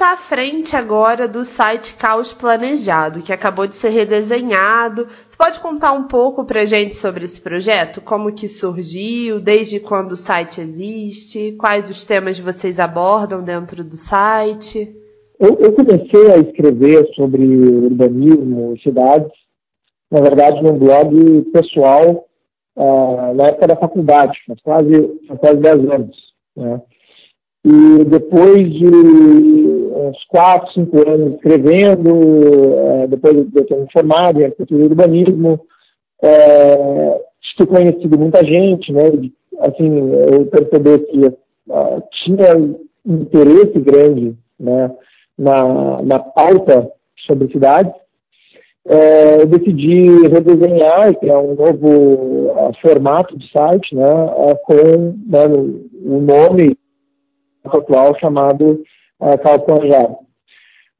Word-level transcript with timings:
está 0.00 0.14
à 0.14 0.16
frente 0.16 0.74
agora 0.74 1.28
do 1.28 1.44
site 1.44 1.94
Caos 1.94 2.32
Planejado, 2.32 3.20
que 3.20 3.34
acabou 3.34 3.66
de 3.66 3.74
ser 3.74 3.90
redesenhado. 3.90 5.06
Você 5.28 5.36
pode 5.36 5.60
contar 5.60 5.92
um 5.92 6.04
pouco 6.04 6.46
para 6.46 6.64
gente 6.64 6.96
sobre 6.96 7.26
esse 7.26 7.38
projeto? 7.38 8.00
Como 8.00 8.32
que 8.32 8.48
surgiu, 8.48 9.38
desde 9.38 9.78
quando 9.78 10.12
o 10.12 10.16
site 10.16 10.58
existe, 10.58 11.52
quais 11.58 11.90
os 11.90 12.06
temas 12.06 12.38
vocês 12.38 12.80
abordam 12.80 13.44
dentro 13.44 13.84
do 13.84 13.94
site? 13.98 14.90
Eu, 15.38 15.58
eu 15.58 15.72
comecei 15.74 16.32
a 16.32 16.38
escrever 16.38 17.06
sobre 17.14 17.44
urbanismo 17.44 18.72
e 18.74 18.80
cidades, 18.80 19.30
na 20.10 20.22
verdade, 20.22 20.62
num 20.62 20.78
blog 20.78 21.42
pessoal, 21.52 22.26
uh, 22.74 23.34
na 23.34 23.48
época 23.48 23.66
da 23.66 23.76
faculdade, 23.76 24.32
faz 24.46 24.60
quase, 24.62 25.20
faz 25.28 25.40
quase 25.40 25.56
10 25.58 25.90
anos. 25.90 26.16
Né? 26.56 26.80
E 27.66 28.04
depois 28.06 28.72
de 28.72 29.79
uns 29.90 30.24
4, 30.28 30.72
5 30.72 31.08
anos 31.08 31.34
escrevendo, 31.34 32.10
uh, 32.14 33.08
depois 33.08 33.34
de 33.34 33.58
eu 33.58 33.66
ter 33.66 33.76
me 33.76 33.86
formado 33.92 34.40
em 34.40 34.44
arquitetura 34.44 34.82
e 34.82 34.86
urbanismo, 34.86 35.60
ter 37.60 37.66
conhecido 37.66 38.18
muita 38.18 38.44
gente, 38.44 38.92
né? 38.92 39.02
Assim, 39.60 40.10
eu 40.32 40.46
percebi 40.46 40.98
que 41.06 41.26
uh, 41.26 42.02
tinha 42.24 42.56
um 42.56 42.78
interesse 43.06 43.78
grande, 43.78 44.34
né? 44.58 44.90
Na, 45.38 46.02
na 46.02 46.18
pauta 46.18 46.90
sobre 47.26 47.50
cidades, 47.50 47.92
é, 48.86 49.42
eu 49.42 49.46
decidi 49.46 50.26
redesenhar 50.28 51.10
e 51.10 51.14
criar 51.14 51.38
um 51.38 51.54
novo 51.54 51.88
uh, 51.88 52.72
formato 52.80 53.36
de 53.36 53.50
site, 53.50 53.94
né, 53.94 54.04
uh, 54.04 54.56
com 54.64 55.14
né, 55.26 55.46
o 55.46 56.20
nome 56.20 56.76
atual 57.64 58.18
chamado 58.18 58.82
uh, 59.20 59.38
Calcanjado. 59.38 60.16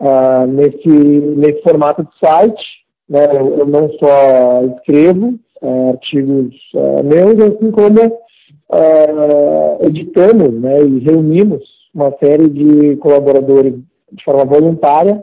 Uh, 0.01 0.47
nesse, 0.47 0.89
nesse 0.89 1.63
formato 1.63 2.03
de 2.03 2.27
site, 2.27 2.63
né, 3.09 3.25
eu, 3.33 3.59
eu 3.59 3.67
não 3.67 3.91
só 3.99 4.63
escrevo 4.77 5.39
uh, 5.63 5.91
artigos 5.91 6.55
uh, 6.75 7.05
meus, 7.05 7.35
assim 7.41 7.71
como 7.71 8.07
uh, 8.07 9.87
editamos 9.87 10.53
né, 10.61 10.81
e 10.81 11.01
reunimos 11.01 11.63
uma 11.95 12.13
série 12.23 12.49
de 12.49 12.97
colaboradores 12.97 13.75
de 14.13 14.25
forma 14.25 14.45
voluntária 14.45 15.23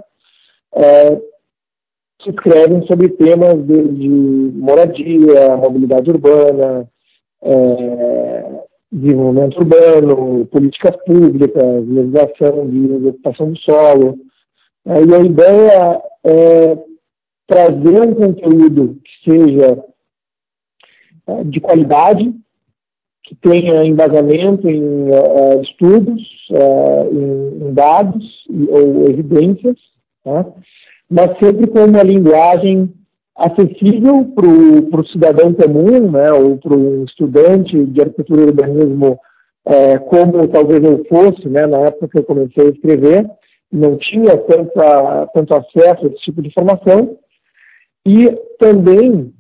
que 2.19 2.29
escrevem 2.29 2.85
sobre 2.87 3.09
temas 3.09 3.55
de, 3.65 3.87
de 3.87 4.09
moradia, 4.09 5.57
mobilidade 5.57 6.09
urbana, 6.09 6.87
é, 7.41 8.36
desenvolvimento 8.91 9.57
urbano, 9.57 10.45
políticas 10.47 10.95
públicas, 11.05 11.87
legislação 11.87 12.69
de 12.69 13.07
ocupação 13.07 13.51
do 13.51 13.59
solo. 13.59 14.17
É, 14.85 15.03
e 15.03 15.13
a 15.13 15.19
ideia 15.19 16.01
é 16.23 16.77
trazer 17.47 18.07
um 18.07 18.13
conteúdo 18.13 18.97
que 19.03 19.31
seja 19.31 19.83
é, 21.27 21.43
de 21.43 21.59
qualidade, 21.59 22.33
que 23.23 23.35
tenha 23.35 23.83
embasamento 23.83 24.69
em 24.69 25.09
uh, 25.09 25.61
estudos, 25.61 26.21
uh, 26.51 27.13
em, 27.13 27.67
em, 27.67 27.73
dados 27.73 28.23
ou 28.69 29.09
evidências, 29.09 29.75
né? 30.25 30.45
mas 31.09 31.37
sempre 31.37 31.67
com 31.67 31.83
uma 31.83 32.03
linguagem 32.03 32.93
acessível 33.37 34.25
para 34.33 35.01
o 35.01 35.07
cidadão 35.07 35.53
comum, 35.53 36.11
né, 36.11 36.31
ou 36.31 36.57
para 36.57 36.75
um 36.75 37.03
estudante 37.05 37.85
de 37.85 38.01
arquitetura 38.01 38.41
e 38.41 38.45
urbanismo, 38.45 39.19
é, 39.65 39.97
como 39.99 40.47
talvez 40.47 40.83
eu 40.83 41.05
fosse, 41.05 41.47
né, 41.47 41.67
na 41.67 41.79
época 41.81 42.07
que 42.07 42.17
eu 42.19 42.23
comecei 42.23 42.67
a 42.67 42.69
escrever, 42.69 43.29
não 43.71 43.97
tinha 43.97 44.37
tanta, 44.37 45.27
tanto 45.33 45.53
acesso 45.53 46.05
a 46.05 46.07
esse 46.07 46.21
tipo 46.21 46.41
de 46.41 46.47
informação, 46.47 47.17
e 48.05 48.27
também 48.57 49.33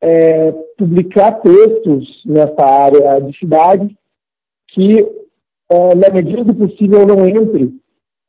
é, 0.00 0.52
publicar 0.78 1.32
textos 1.40 2.22
nessa 2.24 2.64
área 2.64 3.20
de 3.20 3.38
cidade 3.38 3.96
que, 4.68 5.06
é, 5.70 5.94
na 5.94 6.10
medida 6.12 6.42
do 6.42 6.54
possível, 6.54 7.06
não 7.06 7.26
entre 7.28 7.72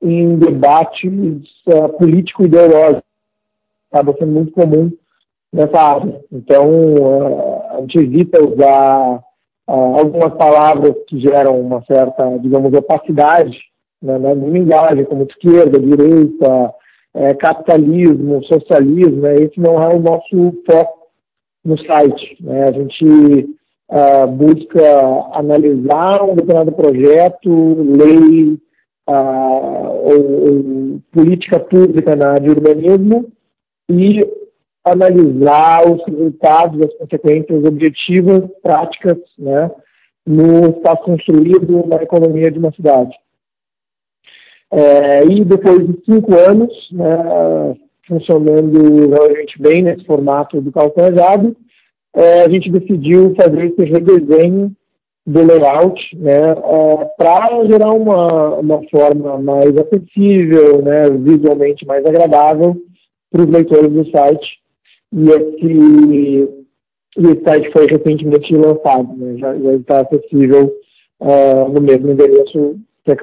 em 0.02 0.38
debates 0.38 1.12
uh, 1.68 1.90
político-ideológicos. 1.98 3.02
Acaba 3.92 4.14
sendo 4.20 4.32
muito 4.32 4.52
comum 4.52 4.92
nessa 5.52 5.80
área. 5.80 6.22
Então, 6.32 6.66
uh, 6.96 7.78
a 7.78 7.82
gente 7.82 8.00
evita 8.00 8.44
usar 8.44 9.18
uh, 9.68 9.72
algumas 9.72 10.34
palavras 10.36 10.94
que 11.08 11.20
geram 11.20 11.60
uma 11.60 11.84
certa, 11.86 12.38
digamos, 12.40 12.74
opacidade 12.74 13.58
né, 14.02 14.18
na 14.18 14.34
linguagem, 14.34 15.06
como 15.06 15.24
esquerda, 15.24 15.80
direita, 15.80 16.74
é, 17.14 17.34
capitalismo, 17.34 18.44
socialismo. 18.44 19.22
Né, 19.22 19.36
esse 19.36 19.60
não 19.60 19.82
é 19.82 19.96
o 19.96 20.00
nosso 20.00 20.54
foco 20.70 21.08
no 21.66 21.78
site. 21.80 22.38
Né, 22.42 22.66
a 22.66 22.72
gente 22.72 23.50
uh, 23.90 24.28
busca 24.28 24.82
analisar 25.34 26.24
um 26.24 26.36
determinado 26.36 26.72
projeto, 26.74 27.50
lei, 27.98 28.60
ou, 29.10 30.44
ou 30.44 31.02
política 31.14 31.58
pública 31.60 32.14
na 32.14 32.32
área 32.32 32.42
de 32.42 32.50
urbanismo 32.50 33.32
e 33.90 34.22
analisar 34.94 35.90
os 35.90 36.04
resultados, 36.06 36.86
as 36.86 36.94
consequências 36.98 37.64
objetivas, 37.64 38.44
práticas, 38.62 39.18
né, 39.38 39.72
no 40.26 40.70
espaço 40.70 41.04
construído 41.04 41.86
na 41.88 42.04
economia 42.04 42.52
de 42.52 42.60
uma 42.60 42.72
cidade. 42.72 43.16
É, 44.72 45.24
e 45.26 45.46
depois 45.46 45.88
de 45.88 45.98
cinco 46.04 46.36
anos, 46.36 46.74
né, 46.92 47.76
funcionando 48.08 49.10
realmente 49.10 49.62
bem 49.62 49.84
nesse 49.84 50.06
formato 50.06 50.60
do 50.62 50.72
calcanjado, 50.72 51.56
é, 52.16 52.42
a 52.42 52.50
gente 52.50 52.72
decidiu 52.72 53.34
fazer 53.36 53.68
esse 53.68 53.86
redesenho 53.86 54.72
do 55.26 55.46
layout, 55.46 56.18
né, 56.18 56.32
é, 56.34 57.06
para 57.18 57.66
gerar 57.66 57.92
uma, 57.92 58.56
uma 58.56 58.82
forma 58.90 59.38
mais 59.38 59.74
acessível, 59.78 60.82
né, 60.82 61.10
visualmente 61.12 61.86
mais 61.86 62.06
agradável 62.06 62.76
para 63.32 63.42
os 63.42 63.48
leitores 63.48 63.92
do 63.92 64.10
site. 64.10 64.60
E 65.14 65.30
esse, 65.30 66.50
esse 67.18 67.44
site 67.44 67.72
foi 67.72 67.88
recentemente 67.88 68.54
lançado, 68.56 69.16
né, 69.16 69.38
já, 69.38 69.58
já 69.58 69.74
está 69.74 70.02
acessível 70.02 70.74
uh, 71.20 71.70
no 71.70 71.82
mesmo 71.82 72.12
endereço 72.12 72.80
que 73.04 73.12
é 73.12 73.16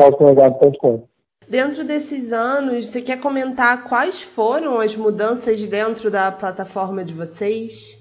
Dentro 1.46 1.84
desses 1.84 2.32
anos, 2.32 2.88
você 2.88 3.02
quer 3.02 3.20
comentar 3.20 3.86
quais 3.86 4.22
foram 4.22 4.80
as 4.80 4.96
mudanças 4.96 5.66
dentro 5.66 6.10
da 6.10 6.32
plataforma 6.32 7.04
de 7.04 7.12
vocês? 7.12 7.98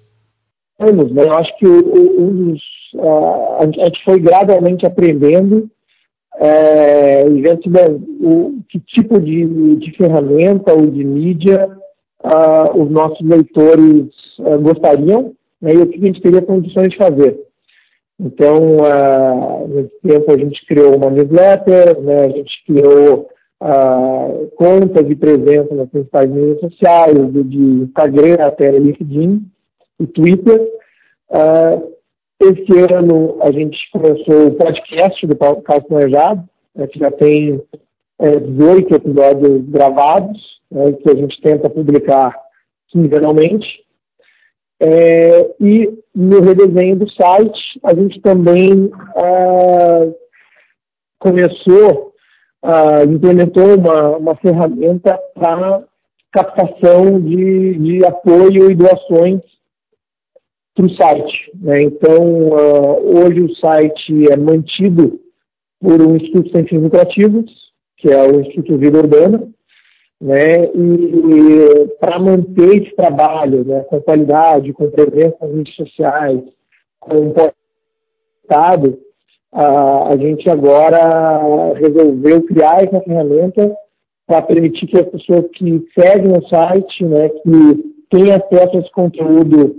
Anos, 0.80 1.12
né? 1.12 1.24
Eu 1.24 1.34
acho 1.34 1.58
que 1.58 1.68
um 1.68 2.56
uh, 2.96 3.58
a 3.60 3.66
gente 3.66 4.04
foi 4.06 4.20
gradualmente 4.20 4.86
aprendendo 4.86 5.70
é, 6.38 7.28
e 7.28 7.42
vendo 7.42 7.60
o, 8.22 8.60
que 8.70 8.80
tipo 8.80 9.20
de, 9.20 9.76
de 9.76 9.92
ferramenta 9.98 10.74
ou 10.74 10.88
de 10.88 11.04
mídia 11.04 11.70
uh, 12.24 12.82
os 12.82 12.90
nossos 12.90 13.26
leitores 13.26 14.08
uh, 14.40 14.60
gostariam 14.60 15.34
né, 15.62 15.74
e 15.74 15.78
o 15.78 15.88
que 15.88 15.98
a 15.98 16.08
gente 16.08 16.22
teria 16.22 16.42
condições 16.42 16.90
de 16.90 16.98
fazer. 16.98 17.40
Então, 18.20 18.78
uh, 18.78 19.68
nesse 19.68 20.00
tempo 20.02 20.32
a 20.32 20.38
gente 20.38 20.66
criou 20.66 20.96
uma 20.96 21.10
newsletter, 21.10 22.00
né, 22.02 22.26
a 22.26 22.30
gente 22.30 22.64
criou 22.66 23.30
uh, 23.62 24.52
contas 24.56 25.08
de 25.08 25.16
presença 25.16 25.74
nas 25.74 25.90
principais 25.90 26.30
mídias 26.30 26.60
sociais, 26.60 27.14
de 27.46 27.58
Instagram 27.58 28.36
até 28.40 28.72
LinkedIn 28.72 29.46
e 30.00 30.08
Twitter. 30.08 30.62
Uh, 31.30 31.94
esse 32.40 32.94
ano 32.94 33.38
a 33.42 33.52
gente 33.52 33.78
começou 33.92 34.48
o 34.48 34.56
podcast 34.56 35.26
do 35.26 35.36
Caos 35.36 35.84
Planejado, 35.88 36.44
né, 36.76 36.88
que 36.88 37.00
já 37.00 37.10
tem 37.10 37.62
é, 38.24 38.40
18 38.40 38.96
episódios 38.96 39.66
gravados, 39.70 40.42
né, 40.72 40.94
que 40.94 41.10
a 41.10 41.16
gente 41.16 41.42
tenta 41.42 41.70
publicar 41.70 42.34
quinzenalmente. 42.88 43.84
É, 44.80 45.56
e 45.60 46.04
no 46.16 46.42
redesenho 46.42 46.96
do 46.96 47.10
site, 47.12 47.80
a 47.84 47.94
gente 47.94 48.20
também 48.22 48.90
é, 49.16 50.14
começou, 51.20 52.14
é, 52.64 53.04
implementou 53.04 53.78
uma, 53.78 54.18
uma 54.18 54.36
ferramenta 54.38 55.20
para 55.34 55.84
captação 56.32 57.22
de, 57.22 57.78
de 57.78 58.06
apoio 58.06 58.72
e 58.72 58.76
doações 58.76 59.42
para 60.76 60.86
o 60.86 60.96
site. 60.96 61.52
Né? 61.56 61.82
Então, 61.84 62.50
uh, 62.50 63.20
hoje 63.20 63.42
o 63.42 63.56
site 63.56 64.32
é 64.32 64.36
mantido 64.36 65.20
por 65.80 66.02
um 66.02 66.16
instituto 66.16 66.50
sem 66.52 66.66
fins 66.66 66.82
lucrativos, 66.82 67.63
que 68.04 68.12
é 68.12 68.22
o 68.22 68.42
Instituto 68.42 68.78
Vida 68.78 68.98
Urbana, 68.98 69.48
né? 70.20 70.66
e, 70.76 71.88
para 72.02 72.20
manter 72.20 72.84
esse 72.84 72.94
trabalho 72.98 73.64
né, 73.64 73.80
com 73.84 74.02
qualidade, 74.02 74.74
com 74.74 74.92
presença 74.92 75.38
nas 75.42 75.56
redes 75.56 75.74
sociais, 75.74 76.42
com 77.00 77.34
Estado, 78.44 79.00
uh, 79.54 80.12
a 80.12 80.18
gente 80.18 80.50
agora 80.50 81.74
resolveu 81.76 82.44
criar 82.44 82.84
essa 82.84 83.00
ferramenta 83.00 83.74
para 84.28 84.42
permitir 84.42 84.86
que 84.88 84.98
as 84.98 85.08
pessoas 85.08 85.46
que 85.54 85.86
seguem 85.98 86.34
o 86.38 86.48
site, 86.50 87.06
né, 87.06 87.30
que 87.30 87.94
têm 88.10 88.34
acesso 88.34 88.76
a 88.76 88.80
esse 88.82 88.92
conteúdo 88.92 89.78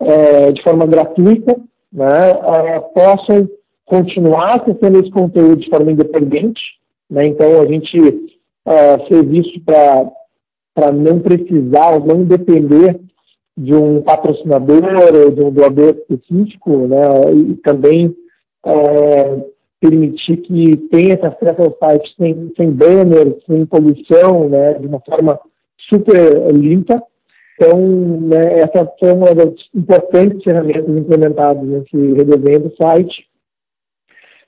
é, 0.00 0.50
de 0.50 0.62
forma 0.62 0.86
gratuita, 0.86 1.60
né, 1.92 2.06
é, 2.06 2.80
possam 2.80 3.46
continuar 3.84 4.62
acessando 4.62 4.98
esse 4.98 5.10
conteúdo 5.10 5.56
de 5.56 5.68
forma 5.68 5.92
independente. 5.92 6.60
Né, 7.10 7.26
então, 7.26 7.60
a 7.60 7.66
gente 7.66 7.98
é, 8.66 8.98
fez 9.06 9.46
isso 9.46 9.60
para 9.64 10.92
não 10.92 11.20
precisar 11.20 12.00
não 12.00 12.24
depender 12.24 13.00
de 13.56 13.74
um 13.74 14.02
patrocinador 14.02 14.82
ou 15.24 15.30
de 15.30 15.42
um 15.42 15.50
doador 15.50 15.96
específico, 15.96 16.86
né, 16.88 17.02
e 17.32 17.54
também 17.56 18.14
é, 18.66 19.46
permitir 19.80 20.38
que 20.38 20.76
tenha 20.90 21.14
esse 21.14 21.24
acesso 21.24 21.62
ao 21.62 21.76
site 21.78 22.14
sem, 22.16 22.52
sem 22.56 22.70
banner, 22.70 23.38
sem 23.46 23.64
poluição, 23.66 24.48
né, 24.48 24.74
de 24.74 24.86
uma 24.86 25.00
forma 25.00 25.38
super 25.88 26.52
limpa. 26.52 27.02
Então, 27.54 27.78
né, 27.78 28.58
essa 28.58 28.86
foi 28.98 29.12
uma 29.12 29.34
das 29.34 29.54
importantes 29.74 30.42
ferramentas 30.42 30.94
implementadas 30.94 31.62
nesse 31.62 31.96
redesenho 31.96 32.68
do 32.68 32.76
site, 32.76 33.26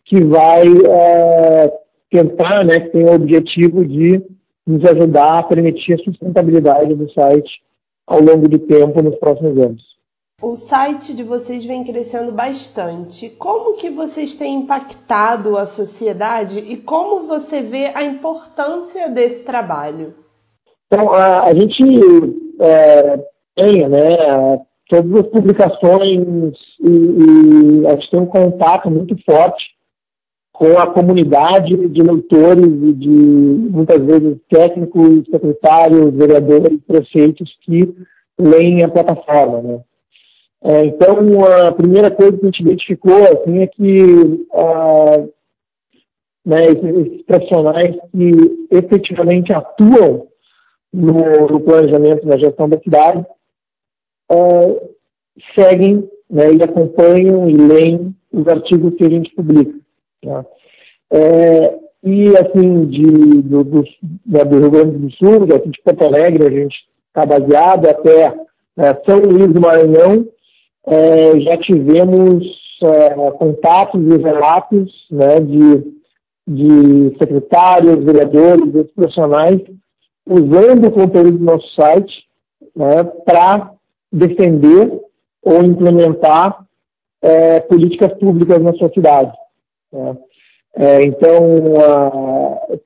que 0.04 0.22
vai 0.25 0.66
é, 0.66 1.72
tentar, 2.10 2.64
né, 2.64 2.81
que 2.81 2.90
tem 2.90 3.05
o 3.05 3.14
objetivo 3.14 3.84
de 3.84 4.22
nos 4.66 4.84
ajudar 4.84 5.38
a 5.38 5.43
permitir 5.43 5.94
a 5.94 5.99
sustentabilidade 5.99 6.94
do 6.94 7.10
site 7.12 7.62
ao 8.06 8.20
longo 8.20 8.49
do 8.49 8.58
tempo 8.58 9.02
nos 9.02 9.16
próximos 9.16 9.58
anos. 9.58 9.82
O 10.40 10.55
site 10.55 11.14
de 11.14 11.25
vocês 11.25 11.64
vem 11.64 11.82
crescendo 11.82 12.31
bastante. 12.31 13.28
Como 13.31 13.76
que 13.76 13.90
vocês 13.90 14.37
têm 14.37 14.55
impactado 14.55 15.56
a 15.56 15.66
sociedade 15.66 16.60
e 16.60 16.76
como 16.76 17.26
você 17.26 17.60
vê 17.60 17.87
a 17.94 18.05
importância 18.05 19.08
desse 19.08 19.43
trabalho? 19.43 20.14
Então, 20.87 21.12
a, 21.12 21.44
a 21.44 21.54
gente 21.54 21.82
é, 22.61 23.16
tem, 23.56 23.88
né, 23.88 24.61
todas 24.88 25.25
as 25.25 25.26
publicações 25.26 26.56
e, 26.81 27.82
e 27.82 27.87
a 27.87 27.96
gente 27.96 28.11
tem 28.11 28.20
um 28.20 28.26
contato 28.26 28.88
muito 28.88 29.16
forte 29.25 29.77
com 30.58 30.76
a 30.76 30.88
comunidade 30.88 31.76
de 31.88 32.02
leitores 32.02 32.66
e 32.66 32.93
de, 32.93 33.08
muitas 33.08 34.05
vezes, 34.05 34.38
técnicos, 34.50 35.25
secretários, 35.31 36.12
vereadores, 36.12 36.81
prefeitos 36.84 37.56
que 37.62 37.94
leem 38.37 38.82
a 38.82 38.88
plataforma, 38.88 39.62
né. 39.62 39.81
É, 40.60 40.87
então, 40.87 41.14
a 41.44 41.70
primeira 41.70 42.10
coisa 42.10 42.37
que 42.37 42.43
a 42.43 42.46
gente 42.46 42.62
identificou 42.62 43.22
assim, 43.22 43.60
é 43.60 43.66
que 43.69 44.46
né, 46.44 46.58
esses, 46.64 47.22
profissionais 47.22 47.96
que 48.11 48.66
efetivamente 48.72 49.54
atuam 49.54 50.26
no, 50.93 51.46
no 51.49 51.61
planejamento 51.61 52.26
da 52.26 52.37
gestão 52.37 52.69
da 52.69 52.81
cidade 52.81 53.25
ah, 54.28 54.76
seguem 55.54 56.11
né, 56.28 56.52
e 56.52 56.62
acompanham 56.64 57.49
e 57.49 57.56
leem 57.56 58.12
os 58.32 58.49
artigos 58.49 58.94
que 58.96 59.04
a 59.04 59.11
gente 59.11 59.32
publica. 59.37 59.77
Tá? 60.23 60.44
É, 61.11 61.79
e 62.05 62.29
assim, 62.37 62.87
de, 62.87 63.43
do, 63.43 63.65
do, 63.65 63.85
né, 64.26 64.44
do, 64.44 64.59
Rio 64.59 64.70
Grande 64.70 64.99
do 64.99 65.11
Sul, 65.12 65.44
aqui 65.55 65.70
de 65.70 65.82
Porto 65.82 66.05
Alegre, 66.05 66.47
a 66.47 66.50
gente 66.50 66.76
está 67.09 67.25
baseado 67.25 67.88
até 67.88 68.35
né, 68.76 69.00
São 69.06 69.19
Luís 69.19 69.53
do 69.53 69.61
Maranhão, 69.61 70.26
é, 70.87 71.41
já 71.41 71.56
tivemos 71.59 72.44
é, 72.82 73.31
contatos 73.32 74.00
e 74.00 74.23
relatos 74.23 74.93
né, 75.11 75.41
de, 75.41 75.99
de 76.47 77.19
secretários, 77.19 78.05
vereadores, 78.05 78.75
outros 78.75 78.94
profissionais 78.94 79.61
usando 80.29 80.87
o 80.87 80.91
conteúdo 80.91 81.38
do 81.38 81.44
nosso 81.44 81.67
site 81.75 82.12
né, 82.76 83.03
para 83.25 83.73
defender 84.12 85.00
ou 85.43 85.64
implementar 85.64 86.64
é, 87.23 87.61
políticas 87.61 88.12
públicas 88.19 88.62
na 88.62 88.75
sua 88.75 88.91
cidade. 88.91 89.32
Né. 89.93 90.17
É, 90.76 91.02
então, 91.02 91.40
a, 91.82 92.79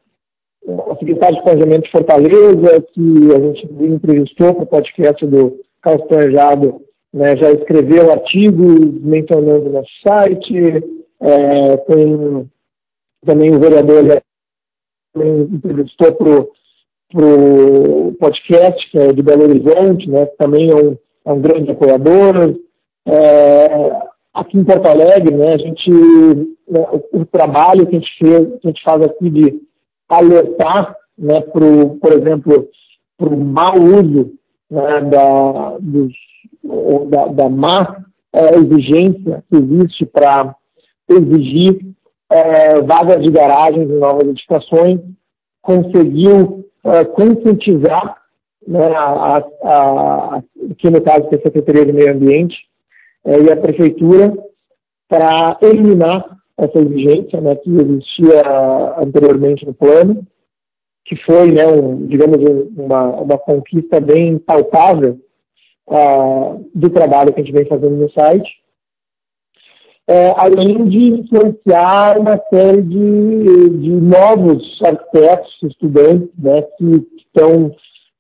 a 0.93 0.97
secretária 0.97 1.37
de 1.37 1.43
Planejamento 1.43 1.85
de 1.85 1.91
Fortaleza, 1.91 2.87
que 2.93 3.35
a 3.35 3.41
gente 3.41 3.67
entrevistou 3.81 4.55
para 4.55 4.65
o 4.65 4.67
podcast 4.67 5.27
do 5.27 5.61
Carlos 5.83 6.07
Planejado, 6.07 6.83
né, 7.13 7.37
já 7.37 7.51
escreveu 7.51 8.11
artigos 8.11 9.03
mencionando 9.03 9.71
nosso 9.71 9.91
site, 10.07 10.83
é, 11.21 11.77
tem 11.77 12.51
também 13.25 13.55
o 13.55 13.61
vereador 13.61 14.05
já 14.07 14.23
entrevistou 15.15 16.13
para 16.15 17.23
o 17.23 18.15
podcast, 18.19 18.91
que 18.91 18.99
é 18.99 19.13
de 19.13 19.23
Belo 19.23 19.45
Horizonte, 19.45 20.09
né, 20.09 20.27
que 20.27 20.37
também 20.37 20.71
é 20.71 20.75
um, 20.75 20.97
é 21.27 21.33
um 21.33 21.41
grande 21.41 21.71
apoiador. 21.71 22.57
É, 23.07 23.93
aqui 24.35 24.59
em 24.59 24.65
Porto 24.65 24.89
Alegre, 24.89 25.35
né, 25.35 25.53
a 25.53 25.59
gente, 25.59 25.91
né, 26.73 26.87
o, 27.13 27.21
o, 27.21 27.27
trabalho 27.27 27.87
que 27.87 27.97
a 27.97 27.99
gente 27.99 28.19
fez, 28.19 28.61
que 28.61 28.69
a 28.69 28.71
gente 28.71 28.83
faz 28.83 29.03
aqui 29.03 29.31
de 29.31 29.61
alertar, 30.09 30.97
né, 31.19 31.41
pro, 31.41 31.97
por 31.97 32.13
exemplo, 32.13 32.69
para 33.19 33.29
o 33.29 33.45
mau 33.45 33.75
uso 33.75 34.33
né, 34.71 35.01
da, 35.03 35.77
dos 35.79 36.13
da, 37.09 37.27
da 37.27 37.49
má 37.49 38.05
é, 38.33 38.57
exigência 38.57 39.45
que 39.51 39.57
existe 39.57 40.07
para 40.07 40.55
exigir 41.09 41.81
é, 42.31 42.81
vagas 42.81 43.23
de 43.23 43.31
garagens 43.31 43.91
em 43.91 43.99
novas 43.99 44.27
edificações, 44.29 45.01
conseguiu 45.61 46.65
é, 46.85 47.05
conscientizar, 47.05 48.17
né, 48.67 48.87
a, 48.95 49.05
a, 49.05 49.39
a, 49.65 50.43
no 50.59 51.03
caso 51.03 51.29
que 51.29 51.35
é 51.35 51.39
a 51.39 51.43
Secretaria 51.43 51.85
de 51.85 51.93
Meio 51.93 52.13
Ambiente 52.13 52.57
é, 53.27 53.41
e 53.41 53.53
a 53.53 53.57
Prefeitura, 53.57 54.33
para 55.09 55.59
eliminar 55.61 56.39
essa 56.65 56.79
exigência 56.79 57.41
né, 57.41 57.57
que 57.57 57.71
existia 57.71 58.43
anteriormente 58.99 59.67
no 59.67 59.75
plano, 59.75 60.27
que 61.05 61.17
foi, 61.25 61.51
né, 61.51 61.67
um, 61.67 62.07
digamos, 62.07 62.37
uma, 62.77 63.21
uma 63.21 63.39
conquista 63.39 64.01
bem 64.01 64.39
palpável 64.39 65.19
uh, 65.89 66.65
do 66.75 66.91
trabalho 66.91 67.33
que 67.33 67.41
a 67.41 67.45
gente 67.45 67.55
vem 67.55 67.67
fazendo 67.67 67.97
no 67.97 68.11
site, 68.11 68.63
é, 70.09 70.35
além 70.37 70.89
de 70.89 71.21
influenciar 71.21 72.19
uma 72.19 72.41
série 72.53 72.83
de, 72.83 73.69
de 73.79 73.91
novos 73.91 74.81
arquitetos, 74.85 75.51
estudantes, 75.63 76.29
né, 76.39 76.63
que 76.77 77.07
estão 77.19 77.67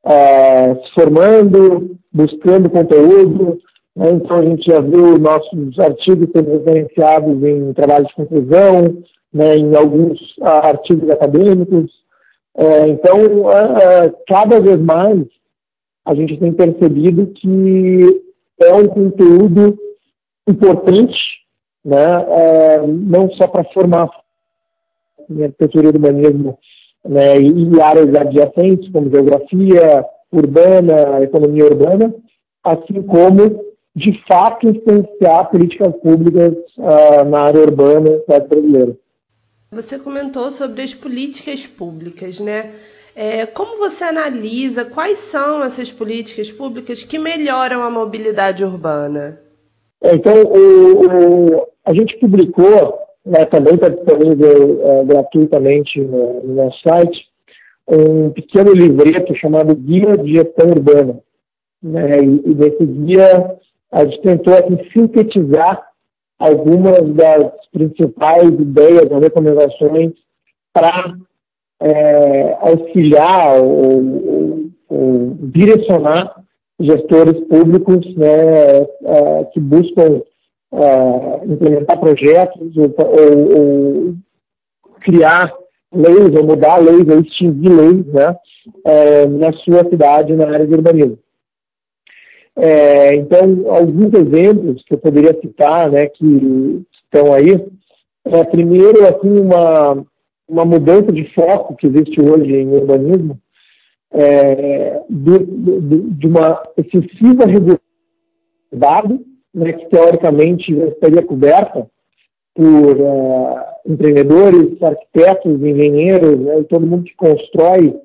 uh, 0.04 0.84
se 0.84 0.94
formando, 0.94 1.98
buscando 2.12 2.70
conteúdo. 2.70 3.58
Né, 3.94 4.10
então, 4.12 4.36
a 4.36 4.42
gente 4.42 4.70
já 4.70 4.80
viu 4.80 5.18
nossos 5.18 5.78
artigos 5.78 6.28
sendo 6.34 6.50
referenciados 6.52 7.42
em 7.42 7.72
trabalhos 7.74 8.08
de 8.08 8.14
conclusão, 8.14 9.02
né, 9.32 9.56
em 9.56 9.74
alguns 9.74 10.20
uh, 10.38 10.46
artigos 10.46 11.10
acadêmicos. 11.10 11.90
É, 12.56 12.88
então, 12.88 13.18
uh, 13.18 14.16
cada 14.26 14.60
vez 14.60 14.78
mais 14.78 15.26
a 16.04 16.14
gente 16.14 16.36
tem 16.38 16.52
percebido 16.52 17.26
que 17.28 18.22
é 18.60 18.74
um 18.74 18.86
conteúdo 18.86 19.78
importante, 20.48 21.16
né, 21.84 22.06
é, 22.28 22.86
não 22.86 23.30
só 23.32 23.46
para 23.46 23.64
formar 23.72 24.08
arquitetura 25.30 25.86
e 25.86 25.88
urbanismo 25.88 26.58
né, 27.04 27.36
e 27.36 27.80
áreas 27.80 28.14
adjacentes, 28.14 28.90
como 28.90 29.10
geografia 29.10 30.04
urbana, 30.32 31.22
economia 31.22 31.64
urbana, 31.64 32.14
assim 32.64 33.02
como, 33.02 33.71
de 33.94 34.22
fato, 34.26 34.68
influenciar 34.68 35.44
políticas 35.44 35.94
públicas 35.96 36.54
uh, 36.78 37.24
na 37.28 37.42
área 37.42 37.60
urbana 37.60 38.10
da 38.10 38.20
cidade 38.20 38.48
brasileira. 38.48 38.96
Você 39.70 39.98
comentou 39.98 40.50
sobre 40.50 40.82
as 40.82 40.94
políticas 40.94 41.66
públicas, 41.66 42.40
né? 42.40 42.72
É, 43.14 43.44
como 43.44 43.78
você 43.78 44.04
analisa 44.04 44.86
quais 44.86 45.18
são 45.18 45.62
essas 45.62 45.90
políticas 45.90 46.50
públicas 46.50 47.02
que 47.02 47.18
melhoram 47.18 47.82
a 47.82 47.90
mobilidade 47.90 48.64
urbana? 48.64 49.38
É, 50.02 50.14
então, 50.14 50.32
o, 50.34 51.56
o, 51.56 51.66
a 51.84 51.92
gente 51.92 52.18
publicou, 52.18 52.98
né, 53.24 53.44
também 53.44 53.74
está 53.74 53.88
disponível 53.88 54.80
é, 54.82 55.04
gratuitamente 55.04 56.00
no, 56.00 56.42
no, 56.42 56.54
nosso 56.54 56.80
site, 56.82 57.28
um 57.86 58.30
pequeno 58.30 58.72
livreto 58.72 59.34
chamado 59.36 59.74
Guia 59.74 60.16
de 60.16 60.32
Gestão 60.32 60.70
Urbana. 60.70 61.20
Né, 61.82 62.16
e, 62.18 62.50
e 62.50 62.54
nesse 62.54 62.86
guia 62.86 63.58
a 63.92 64.04
gente 64.04 64.22
tentou 64.22 64.54
assim, 64.54 64.78
sintetizar 64.92 65.86
algumas 66.38 67.02
das 67.14 67.52
principais 67.70 68.48
ideias 68.48 69.10
ou 69.10 69.20
recomendações 69.20 70.12
para 70.72 71.14
é, 71.80 72.56
auxiliar 72.60 73.60
ou, 73.60 74.02
ou, 74.26 74.70
ou, 74.88 75.36
direcionar 75.52 76.42
gestores 76.80 77.38
públicos 77.46 78.04
né, 78.16 78.80
é, 79.04 79.44
que 79.52 79.60
buscam 79.60 80.22
é, 80.72 81.44
implementar 81.44 82.00
projetos 82.00 82.76
ou, 82.76 82.94
ou 83.58 84.14
criar 85.00 85.52
leis, 85.92 86.34
ou 86.34 86.44
mudar 86.44 86.78
leis, 86.78 87.06
ou 87.08 87.20
extinguir 87.20 87.70
leis, 87.70 88.06
né, 88.06 88.36
é, 88.86 89.26
na 89.26 89.52
sua 89.52 89.88
cidade, 89.88 90.34
na 90.34 90.46
área 90.46 90.66
de 90.66 90.74
urbanismo. 90.74 91.18
É, 92.56 93.14
então, 93.16 93.40
alguns 93.74 94.12
exemplos 94.12 94.82
que 94.84 94.94
eu 94.94 94.98
poderia 94.98 95.38
citar, 95.40 95.90
né, 95.90 96.06
que 96.06 96.84
estão 97.04 97.32
aí, 97.32 97.64
é, 98.24 98.44
primeiro, 98.44 99.06
assim, 99.06 99.40
uma, 99.40 100.04
uma 100.48 100.64
mudança 100.64 101.10
de 101.10 101.24
foco 101.34 101.74
que 101.76 101.86
existe 101.86 102.20
hoje 102.20 102.54
em 102.54 102.68
urbanismo, 102.68 103.38
é, 104.12 105.00
de, 105.08 105.38
de, 105.38 106.00
de, 106.10 106.26
uma 106.26 106.62
excessiva 106.76 107.46
regularidade, 107.46 109.24
né, 109.54 109.72
que 109.72 109.86
teoricamente 109.86 110.72
estaria 110.72 111.22
coberta 111.22 111.86
por 112.54 113.00
uh, 113.00 113.56
empreendedores, 113.86 114.82
arquitetos, 114.82 115.62
engenheiros, 115.62 116.38
né, 116.38 116.62
todo 116.68 116.86
mundo 116.86 117.04
que 117.04 117.16
constrói 117.16 117.98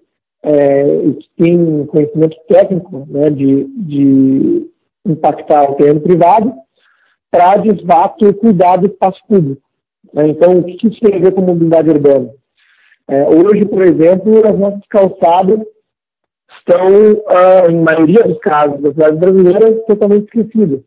é, 0.43 0.83
que 1.11 1.29
tem 1.37 1.85
conhecimento 1.87 2.37
técnico 2.47 3.07
né, 3.09 3.29
de, 3.29 3.65
de 3.65 4.69
impactar 5.05 5.71
o 5.71 5.75
terreno 5.75 6.01
privado, 6.01 6.53
para 7.29 7.57
de 7.57 7.85
fato 7.85 8.33
cuidar 8.35 8.77
do 8.77 8.87
espaço 8.87 9.19
público. 9.27 9.61
Né? 10.13 10.29
Então, 10.29 10.57
o 10.57 10.63
que 10.63 10.87
isso 10.87 10.99
tem 11.01 11.15
a 11.15 11.19
ver 11.19 11.33
com 11.33 11.41
mobilidade 11.41 11.89
urbana? 11.89 12.29
É, 13.09 13.23
hoje, 13.27 13.65
por 13.65 13.83
exemplo, 13.83 14.45
as 14.45 14.57
nossas 14.57 14.85
calçadas 14.89 15.59
estão, 16.59 17.23
ah, 17.27 17.71
em 17.71 17.81
maioria 17.81 18.23
dos 18.23 18.37
casos 18.39 18.81
das 18.81 18.93
cidades 18.93 19.19
brasileiras, 19.19 19.85
totalmente 19.85 20.25
esquecidas. 20.25 20.81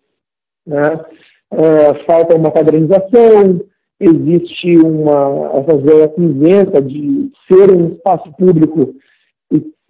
Né? 0.66 1.00
É, 1.52 2.04
falta 2.04 2.36
uma 2.36 2.50
padronização, 2.50 3.60
existe 3.98 4.76
uma 4.78 5.58
essa 5.58 5.78
zona 5.78 6.12
cinzenta 6.14 6.80
de 6.80 7.30
ser 7.48 7.70
um 7.70 7.88
espaço 7.88 8.30
público 8.32 8.94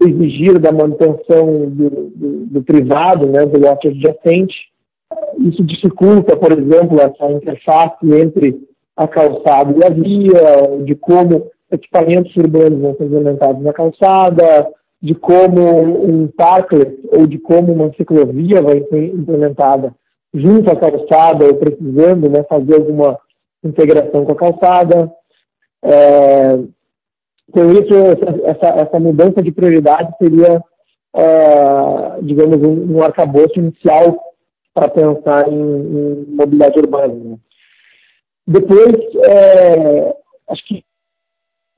exigir 0.00 0.58
da 0.58 0.72
manutenção 0.72 1.68
do, 1.68 1.90
do, 1.90 2.46
do 2.46 2.62
privado, 2.62 3.28
né, 3.28 3.44
do 3.46 3.60
lote 3.60 3.88
adjacente. 3.88 4.56
Isso 5.38 5.62
dificulta, 5.64 6.36
por 6.36 6.52
exemplo, 6.52 7.00
essa 7.00 7.30
interface 7.30 8.20
entre 8.20 8.60
a 8.96 9.06
calçada 9.06 9.74
e 9.78 9.84
a 9.84 9.90
via, 9.90 10.84
de 10.84 10.94
como 10.94 11.50
equipamentos 11.70 12.34
urbanos 12.36 12.80
vão 12.80 12.94
ser 12.96 13.04
implementados 13.04 13.62
na 13.62 13.72
calçada, 13.72 14.68
de 15.02 15.14
como 15.14 16.04
um 16.04 16.28
parklet 16.28 16.98
ou 17.16 17.26
de 17.26 17.38
como 17.38 17.72
uma 17.72 17.92
ciclovia 17.94 18.60
vai 18.60 18.82
ser 18.84 19.14
implementada 19.14 19.94
junto 20.34 20.70
à 20.70 20.76
calçada 20.76 21.46
ou 21.46 21.54
precisando 21.54 22.28
né, 22.28 22.44
fazer 22.48 22.74
alguma 22.74 23.18
integração 23.64 24.24
com 24.24 24.32
a 24.32 24.36
calçada. 24.36 25.12
É, 25.82 26.58
com 27.52 27.70
isso, 27.72 27.94
essa, 28.44 28.66
essa 28.68 29.00
mudança 29.00 29.42
de 29.42 29.52
prioridade 29.52 30.12
seria, 30.18 30.62
é, 31.14 32.22
digamos, 32.22 32.56
um, 32.58 32.96
um 32.96 33.02
arcabouço 33.02 33.58
inicial 33.58 34.18
para 34.74 34.88
pensar 34.88 35.48
em, 35.48 35.60
em, 35.60 36.26
mobilidade 36.28 36.78
urbana. 36.78 37.14
Né? 37.14 37.36
Depois, 38.46 38.96
é, 39.24 40.16
acho 40.48 40.66
que 40.66 40.84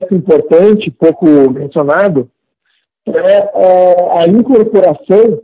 é 0.01 0.15
importante, 0.15 0.91
pouco 0.91 1.25
mencionado, 1.51 2.29
é, 3.07 3.11
é 3.11 4.21
a 4.21 4.27
incorporação 4.27 5.41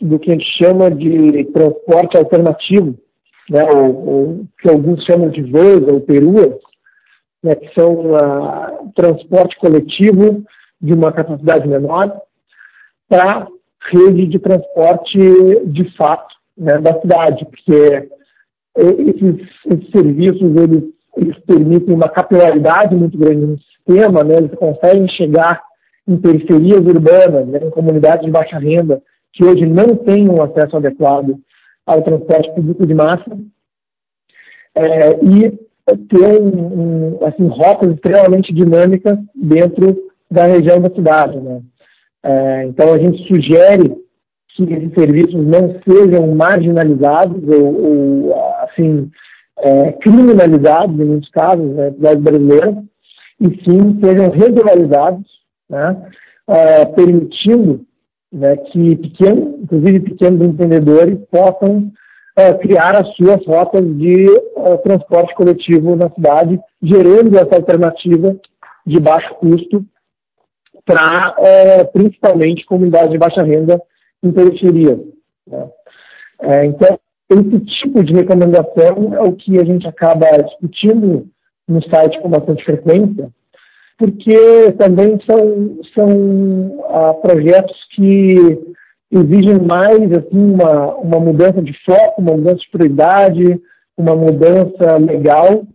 do 0.00 0.18
que 0.18 0.30
a 0.30 0.34
gente 0.34 0.46
chama 0.62 0.90
de 0.90 1.44
transporte 1.52 2.16
alternativo, 2.16 2.94
né, 3.48 3.60
ou 3.74 4.44
que 4.60 4.68
alguns 4.68 5.04
chamam 5.04 5.28
de 5.30 5.42
vans 5.42 5.82
ou 5.90 6.00
peruas, 6.00 6.56
né, 7.42 7.54
que 7.54 7.72
são 7.78 8.12
uh, 8.12 8.92
transporte 8.94 9.56
coletivo 9.58 10.44
de 10.80 10.92
uma 10.92 11.12
capacidade 11.12 11.68
menor 11.68 12.20
para 13.08 13.46
rede 13.92 14.26
de 14.26 14.38
transporte 14.38 15.18
de 15.66 15.96
fato 15.96 16.34
né, 16.56 16.78
da 16.78 17.00
cidade, 17.00 17.44
porque 17.46 18.08
esses, 18.76 19.48
esses 19.66 19.90
serviços 19.90 20.56
eles, 20.56 20.84
eles, 21.16 21.38
permitem 21.46 21.94
uma 21.94 22.08
capilaridade 22.08 22.94
muito 22.94 23.16
grande 23.16 23.46
no 23.46 23.58
sistema, 23.58 24.22
né, 24.24 24.36
eles 24.38 24.54
conseguem 24.58 25.08
chegar 25.08 25.62
em 26.06 26.16
periferias 26.16 26.80
urbanas, 26.80 27.46
né, 27.46 27.60
em 27.62 27.70
comunidades 27.70 28.24
de 28.24 28.30
baixa 28.30 28.58
renda, 28.58 29.02
que 29.32 29.44
hoje 29.44 29.66
não 29.66 29.96
têm 29.96 30.28
um 30.28 30.42
acesso 30.42 30.76
adequado 30.76 31.38
ao 31.84 32.02
transporte 32.02 32.54
público 32.54 32.86
de 32.86 32.94
massa, 32.94 33.38
é, 34.74 35.10
e 35.24 35.65
ter 35.94 36.40
um, 36.40 37.18
um, 37.18 37.26
assim, 37.26 37.46
rotas 37.46 37.94
extremamente 37.94 38.52
dinâmicas 38.52 39.18
dentro 39.34 39.96
da 40.30 40.44
região 40.44 40.80
da 40.80 40.92
cidade. 40.92 41.38
Né? 41.38 41.60
É, 42.24 42.64
então, 42.64 42.92
a 42.92 42.98
gente 42.98 43.26
sugere 43.28 43.94
que 44.56 44.64
esses 44.64 44.94
serviços 44.94 45.34
não 45.34 45.76
sejam 45.86 46.34
marginalizados 46.34 47.42
ou, 47.46 47.84
ou 47.84 48.34
assim, 48.62 49.10
é, 49.58 49.92
criminalizados, 49.92 50.98
em 50.98 51.04
muitos 51.04 51.30
casos, 51.30 51.74
né, 51.74 51.92
cidade 51.92 52.20
brasileira, 52.20 52.82
e 53.40 53.46
sim 53.64 54.00
sejam 54.02 54.30
regularizados, 54.30 55.26
né, 55.68 56.10
é, 56.48 56.84
permitindo 56.86 57.84
né, 58.32 58.56
que 58.56 58.96
pequenos, 58.96 59.60
inclusive 59.62 60.00
pequenos 60.00 60.46
empreendedores 60.46 61.18
possam 61.30 61.92
uh, 62.38 62.58
criar 62.58 62.96
as 62.96 63.14
suas 63.16 63.44
rotas 63.46 63.82
de 63.96 64.28
uh, 64.28 64.78
transporte 64.84 65.34
coletivo 65.34 65.96
na 65.96 66.10
cidade, 66.10 66.60
gerando 66.82 67.36
essa 67.36 67.56
alternativa 67.56 68.36
de 68.86 69.00
baixo 69.00 69.34
custo 69.36 69.84
para, 70.84 71.34
uh, 71.38 71.92
principalmente, 71.92 72.64
comunidades 72.66 73.10
de 73.10 73.18
baixa 73.18 73.42
renda 73.42 73.80
em 74.22 74.32
periferia. 74.32 74.98
Né? 75.46 75.68
É, 76.40 76.66
então, 76.66 76.98
esse 77.30 77.60
tipo 77.80 78.04
de 78.04 78.12
recomendação 78.12 79.14
é 79.14 79.20
o 79.20 79.32
que 79.32 79.58
a 79.58 79.64
gente 79.64 79.86
acaba 79.86 80.26
discutindo 80.42 81.26
no 81.66 81.82
site 81.82 82.20
com 82.20 82.28
bastante 82.28 82.64
frequência, 82.64 83.30
porque 83.98 84.72
também 84.78 85.18
são, 85.28 85.78
são 85.94 86.84
ah, 86.88 87.14
projetos 87.14 87.76
que 87.94 88.74
exigem 89.10 89.60
mais 89.60 90.12
assim, 90.12 90.54
uma, 90.54 90.94
uma 90.96 91.20
mudança 91.20 91.62
de 91.62 91.72
foco, 91.84 92.20
uma 92.20 92.32
mudança 92.32 92.58
de 92.58 92.70
prioridade, 92.70 93.60
uma 93.96 94.14
mudança 94.14 94.98
legal, 94.98 95.66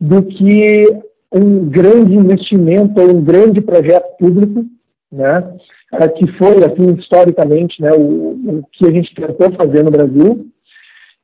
do 0.00 0.22
que 0.22 0.84
um 1.32 1.68
grande 1.68 2.14
investimento 2.14 3.00
ou 3.00 3.16
um 3.16 3.22
grande 3.22 3.60
projeto 3.60 4.16
público, 4.18 4.64
né, 5.12 5.54
ah, 5.92 6.08
que 6.08 6.26
foi, 6.38 6.56
assim, 6.64 6.94
historicamente, 6.98 7.80
né, 7.80 7.90
o, 7.92 8.58
o 8.58 8.64
que 8.72 8.86
a 8.86 8.92
gente 8.92 9.14
tentou 9.14 9.52
fazer 9.52 9.84
no 9.84 9.90
Brasil, 9.90 10.46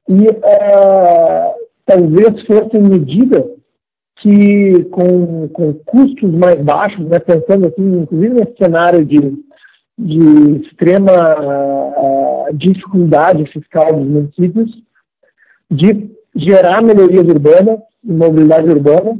e 0.08 0.22
uh, 0.22 1.54
talvez 1.84 2.46
fossem 2.46 2.82
medidas 2.82 3.44
que 4.20 4.84
com, 4.90 5.48
com 5.48 5.74
custos 5.84 6.30
mais 6.32 6.56
baixos, 6.62 7.04
né, 7.06 7.18
pensando 7.18 7.68
assim, 7.68 8.00
inclusive 8.02 8.34
nesse 8.34 8.56
cenário 8.56 9.04
de, 9.04 9.18
de 9.98 10.66
extrema 10.66 11.12
uh, 11.40 12.54
dificuldade 12.54 13.50
fiscal 13.50 13.94
dos 13.94 14.06
municípios, 14.06 14.70
de 15.70 16.10
gerar 16.34 16.82
melhorias 16.82 17.26
urbanas, 17.26 17.80
mobilidade 18.04 18.68
urbana, 18.68 19.18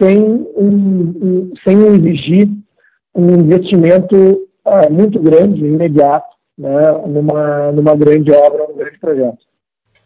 sem, 0.00 0.18
um, 0.18 1.14
um, 1.22 1.52
sem 1.64 1.78
exigir 1.86 2.48
um 3.14 3.40
investimento 3.40 4.16
uh, 4.64 4.92
muito 4.92 5.18
grande, 5.20 5.64
imediato, 5.64 6.28
né, 6.56 6.92
numa, 7.06 7.72
numa 7.72 7.96
grande 7.96 8.30
obra, 8.30 8.66
num 8.68 8.76
grande 8.76 8.98
projeto. 8.98 9.38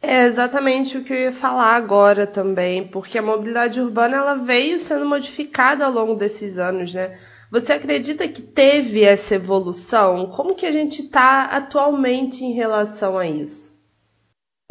É 0.00 0.26
exatamente 0.26 0.98
o 0.98 1.02
que 1.02 1.12
eu 1.12 1.18
ia 1.18 1.32
falar 1.32 1.74
agora 1.76 2.26
também, 2.26 2.86
porque 2.86 3.18
a 3.18 3.22
mobilidade 3.22 3.80
urbana 3.80 4.18
ela 4.18 4.34
veio 4.34 4.78
sendo 4.78 5.06
modificada 5.06 5.84
ao 5.84 5.92
longo 5.92 6.14
desses 6.14 6.58
anos, 6.58 6.92
né? 6.92 7.16
Você 7.50 7.72
acredita 7.72 8.26
que 8.26 8.42
teve 8.42 9.02
essa 9.02 9.34
evolução? 9.34 10.26
Como 10.26 10.54
que 10.54 10.66
a 10.66 10.72
gente 10.72 11.02
está 11.02 11.44
atualmente 11.44 12.44
em 12.44 12.52
relação 12.52 13.16
a 13.18 13.26
isso? 13.26 13.74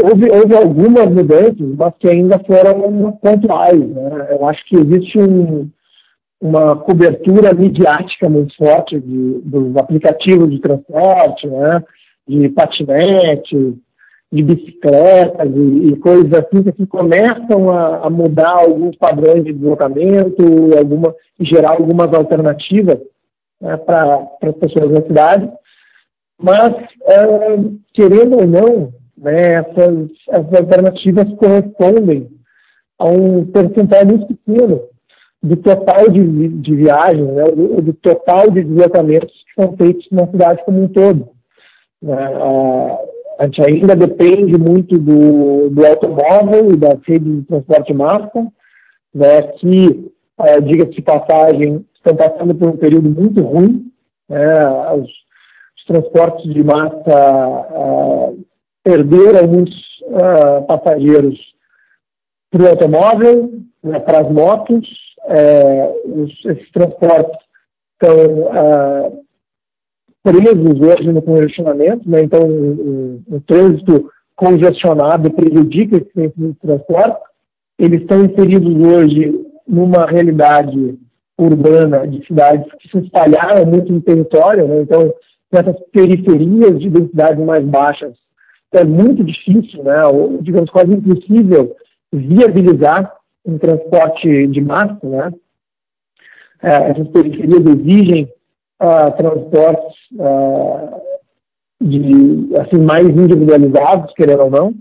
Houve, 0.01 0.27
houve, 0.31 0.55
algumas 0.55 1.07
mudanças, 1.07 1.75
mas 1.77 1.93
que 1.99 2.09
ainda 2.09 2.39
foram 2.39 3.11
pontuais. 3.21 3.79
Né? 3.79 4.27
Eu 4.31 4.47
acho 4.47 4.65
que 4.65 4.75
existe 4.75 5.19
um, 5.19 5.69
uma 6.41 6.75
cobertura 6.75 7.53
midiática 7.53 8.27
muito 8.27 8.55
forte 8.55 8.99
de, 8.99 9.39
dos 9.45 9.77
aplicativos 9.77 10.49
de 10.49 10.59
transporte, 10.59 11.47
né? 11.47 11.83
de 12.27 12.49
patinete, 12.49 13.77
de 14.33 14.41
bicicletas 14.41 15.47
e, 15.55 15.89
e, 15.89 15.95
coisas 15.97 16.33
assim 16.33 16.63
que 16.63 16.87
começam 16.87 17.69
a, 17.69 18.07
a, 18.07 18.09
mudar 18.09 18.61
alguns 18.61 18.95
padrões 18.95 19.43
de 19.43 19.53
deslocamento, 19.53 20.43
alguma, 20.75 21.13
gerar 21.39 21.73
algumas 21.73 22.11
alternativas 22.11 22.97
né, 23.61 23.77
para 23.77 24.27
as 24.41 24.55
pessoas 24.55 24.91
na 24.91 25.03
cidade. 25.03 25.51
Mas, 26.41 26.73
é, 27.03 27.57
querendo 27.93 28.39
ou 28.39 28.47
não, 28.47 28.93
né, 29.15 29.37
essas, 29.53 30.09
essas 30.27 30.53
alternativas 30.61 31.31
correspondem 31.35 32.27
a 32.97 33.05
um 33.05 33.45
percentual 33.45 34.03
muito 34.07 34.25
pequeno 34.33 34.81
do 35.43 35.57
total 35.57 36.09
de, 36.09 36.47
de 36.47 36.75
viagens, 36.75 37.27
né, 37.33 37.43
do, 37.43 37.81
do, 37.83 37.93
total 37.93 38.49
de 38.49 38.63
deslocamentos 38.63 39.31
que 39.45 39.61
são 39.61 39.77
feitos 39.77 40.07
na 40.11 40.25
cidade 40.25 40.63
como 40.65 40.81
um 40.81 40.87
todo. 40.87 41.29
Né, 42.01 42.33
a, 43.39 43.45
gente 43.45 43.61
ainda 43.61 43.95
depende 43.95 44.57
muito 44.57 44.97
do, 44.97 45.69
do 45.69 45.85
automóvel 45.85 46.71
e 46.71 46.77
das 46.77 46.99
redes 47.05 47.39
de 47.39 47.41
transporte 47.43 47.87
de 47.87 47.97
massa, 47.97 48.47
né, 49.13 49.41
que, 49.59 50.11
é, 50.39 50.61
diga-se 50.61 50.91
de 50.91 51.01
passagem, 51.01 51.85
estão 51.95 52.15
passando 52.15 52.55
por 52.55 52.69
um 52.69 52.77
período 52.77 53.09
muito 53.09 53.41
ruim. 53.41 53.91
Né, 54.29 54.67
os, 54.93 55.09
os, 55.09 55.85
transportes 55.87 56.53
de 56.53 56.63
massa 56.63 57.67
uh, 57.71 58.45
perderam 58.83 59.47
muitos 59.47 59.75
uh, 60.03 60.65
passageiros 60.65 61.37
para 62.49 62.63
o 62.63 62.69
automóvel, 62.69 63.51
né, 63.83 63.99
para 63.99 64.21
as 64.21 64.31
motos, 64.31 64.87
é, 65.25 65.93
os, 66.05 66.31
esses 66.45 66.71
transportes 66.71 67.37
estão 67.93 69.22
presos 70.23 70.79
hoje 70.79 71.11
no 71.11 71.21
congestionamento, 71.21 72.09
né? 72.09 72.21
então 72.21 72.41
o, 72.41 73.21
o, 73.29 73.35
o, 73.35 73.41
trânsito 73.41 74.09
congestionado 74.35 75.29
prejudica 75.31 75.97
esse 75.97 76.53
transporte. 76.61 77.17
Eles 77.77 78.01
estão 78.01 78.23
inseridos 78.23 78.73
hoje 78.87 79.45
numa 79.67 80.05
realidade 80.05 80.97
urbana 81.37 82.07
de 82.07 82.25
cidades 82.25 82.65
que 82.79 82.89
se 82.89 82.99
espalharam 82.99 83.65
muito 83.65 83.91
no 83.91 84.01
território, 84.01 84.67
né? 84.67 84.81
então 84.81 85.13
nessas 85.51 85.75
periferias 85.91 86.79
de 86.79 86.89
densidades 86.89 87.43
mais 87.43 87.63
baixas 87.65 88.13
é 88.71 88.83
muito 88.83 89.23
difícil, 89.23 89.83
né? 89.83 90.01
ou, 90.05 90.41
digamos 90.41 90.69
quase 90.69 90.93
impossível 90.93 91.75
viabilizar 92.11 93.11
um 93.45 93.57
transporte 93.57 94.47
de 94.47 94.61
massa, 94.61 94.99
né? 95.03 95.33
É, 96.61 96.91
essas 96.91 97.07
periferias 97.09 97.59
exigem 97.59 98.29
uh, 98.83 99.11
transportes 99.17 99.95
uh, 100.19 101.01
de, 101.81 102.55
assim, 102.59 102.81
mais 102.81 103.07
individualizados, 103.07 104.13
querendo 104.13 104.43
ou 104.43 104.51
não, 104.51 104.73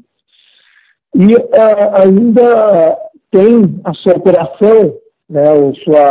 e 1.15 1.35
uh, 1.35 2.03
ainda 2.03 2.99
tem 3.31 3.81
a 3.85 3.95
sua 3.95 4.17
operação, 4.17 4.97
né, 5.31 5.51
ou 5.53 5.75
sua, 5.77 6.03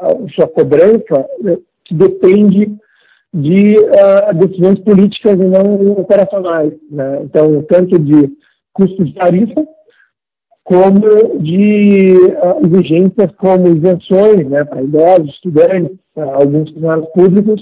a 0.00 0.16
sua 0.34 0.48
cobrança, 0.48 1.28
né, 1.40 1.58
que 1.84 1.94
depende 1.94 2.74
de 3.32 3.74
decisões 4.34 4.78
políticas 4.80 5.34
e 5.34 5.44
não 5.44 5.92
operacionais. 5.92 6.72
Né? 6.90 7.20
Então, 7.22 7.62
tanto 7.68 7.98
de 7.98 8.32
custo 8.72 9.04
de 9.04 9.12
tarifa, 9.12 9.62
como 10.64 11.38
de 11.38 12.14
exigências 12.64 13.30
como 13.36 13.68
isenções 13.68 14.48
né, 14.48 14.64
para 14.64 14.82
idosos, 14.82 15.34
estudantes, 15.34 15.96
alguns 16.16 16.70
funcionários 16.70 17.08
públicos, 17.10 17.60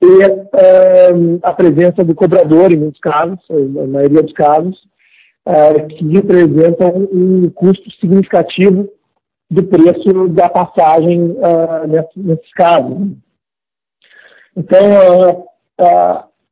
e 0.00 0.06
uh, 0.06 1.40
a 1.42 1.52
presença 1.52 2.04
do 2.04 2.14
cobrador, 2.14 2.72
em 2.72 2.76
muitos 2.76 3.00
casos, 3.00 3.38
na 3.50 3.86
maioria 3.86 4.22
dos 4.22 4.32
casos, 4.32 4.76
uh, 5.46 5.86
que 5.88 6.06
representam 6.08 7.08
um 7.12 7.50
custo 7.50 7.90
significativo 8.00 8.88
do 9.50 9.64
preço 9.64 10.28
da 10.28 10.48
passagem 10.48 11.34
nesses, 11.88 12.16
nesses 12.16 12.52
casos. 12.52 13.12
Então, 14.54 15.46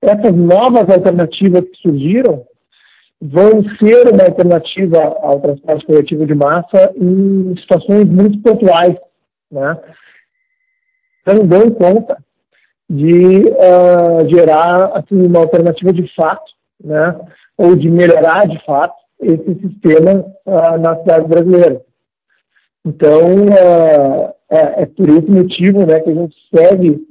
essas 0.01 0.33
novas 0.33 0.89
alternativas 0.89 1.61
que 1.61 1.77
surgiram, 1.83 2.47
vão 3.21 3.63
ser 3.79 4.13
uma 4.13 4.25
alternativa 4.25 4.99
ao 5.21 5.41
transporte 5.41 5.87
coletivo 5.87 6.27
de 6.27 6.35
massa 6.35 6.93
em 6.97 7.55
situações 7.61 8.05
muito 8.05 8.41
pontuais, 8.41 8.97
né? 9.51 9.79
Não 11.27 11.47
dão 11.47 11.71
conta 11.71 12.17
de 12.89 13.43
uh, 13.49 14.29
gerar 14.29 14.93
assim, 14.95 15.27
uma 15.27 15.41
alternativa 15.41 15.93
de 15.93 16.07
fato, 16.15 16.45
né? 16.83 17.19
Ou 17.59 17.75
de 17.75 17.91
melhorar 17.91 18.47
de 18.47 18.65
fato 18.65 18.95
esse 19.21 19.55
sistema 19.61 20.25
uh, 20.47 20.79
na 20.79 20.97
cidade 21.01 21.27
brasileira. 21.27 21.83
Então, 22.85 23.47
uh, 23.47 24.33
é, 24.49 24.83
é, 24.83 24.87
por 24.87 25.09
esse 25.09 25.29
motivo 25.29 25.85
né, 25.85 25.99
que 26.01 26.11
a 26.11 26.15
gente 26.15 26.37
segue 26.55 27.05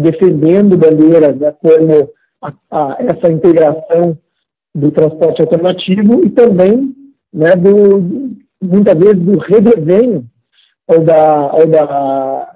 defendendo 0.00 0.78
bandeiras 0.78 1.36
né, 1.36 1.52
como 1.60 2.08
a, 2.40 2.52
a, 2.70 2.96
essa 3.00 3.32
integração 3.32 4.16
do 4.72 4.92
transporte 4.92 5.42
alternativo 5.42 6.24
e 6.24 6.30
também 6.30 6.94
né, 7.32 7.56
do, 7.56 8.36
muitas 8.62 8.94
vezes 8.94 9.18
do 9.18 9.38
redesenho 9.38 10.24
ou 10.86 11.00
da, 11.02 11.52
ou 11.52 11.66
da 11.66 12.55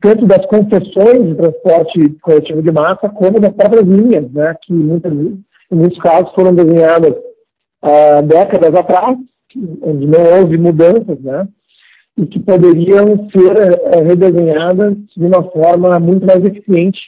tanto 0.00 0.26
das 0.26 0.44
concessões 0.46 1.28
de 1.28 1.34
transporte 1.36 2.08
coletivo 2.20 2.62
de 2.62 2.72
massa 2.72 3.08
como 3.08 3.38
das 3.40 3.52
próprias 3.52 3.84
linhas, 3.84 4.30
né, 4.32 4.54
que 4.62 4.72
muitas, 4.72 5.12
em 5.12 5.44
muitos 5.70 5.98
casos 6.00 6.32
foram 6.34 6.54
desenhadas 6.54 7.14
há 7.82 8.20
décadas 8.22 8.74
atrás, 8.74 9.16
onde 9.82 10.06
não 10.06 10.40
houve 10.40 10.58
mudanças, 10.58 11.20
né, 11.20 11.46
e 12.16 12.26
que 12.26 12.40
poderiam 12.40 13.28
ser 13.30 13.94
é, 13.94 14.02
redesenhadas 14.02 14.96
de 15.16 15.24
uma 15.24 15.44
forma 15.50 16.00
muito 16.00 16.26
mais 16.26 16.44
eficiente 16.44 16.98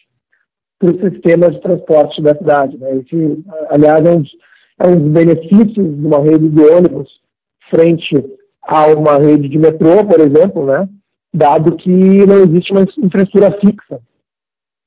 para 0.79 0.93
o 0.93 1.01
sistema 1.01 1.51
de 1.51 1.61
transporte 1.61 2.23
da 2.23 2.35
cidade. 2.37 2.79
Né? 2.79 2.99
Esse, 2.99 3.45
aliás, 3.69 4.07
é 4.07 4.11
um, 4.11 4.23
dos, 4.23 4.31
é 4.79 4.87
um 4.87 4.97
dos 4.97 5.13
benefícios 5.13 5.75
de 5.75 6.07
uma 6.07 6.21
rede 6.21 6.49
de 6.49 6.63
ônibus 6.63 7.09
frente 7.69 8.15
a 8.63 8.87
uma 8.87 9.17
rede 9.17 9.49
de 9.49 9.59
metrô, 9.59 10.05
por 10.07 10.21
exemplo, 10.21 10.65
né? 10.65 10.89
Dado 11.33 11.77
que 11.77 11.91
não 11.91 12.41
existe 12.41 12.73
uma 12.73 12.83
infraestrutura 12.83 13.59
fixa, 13.61 14.01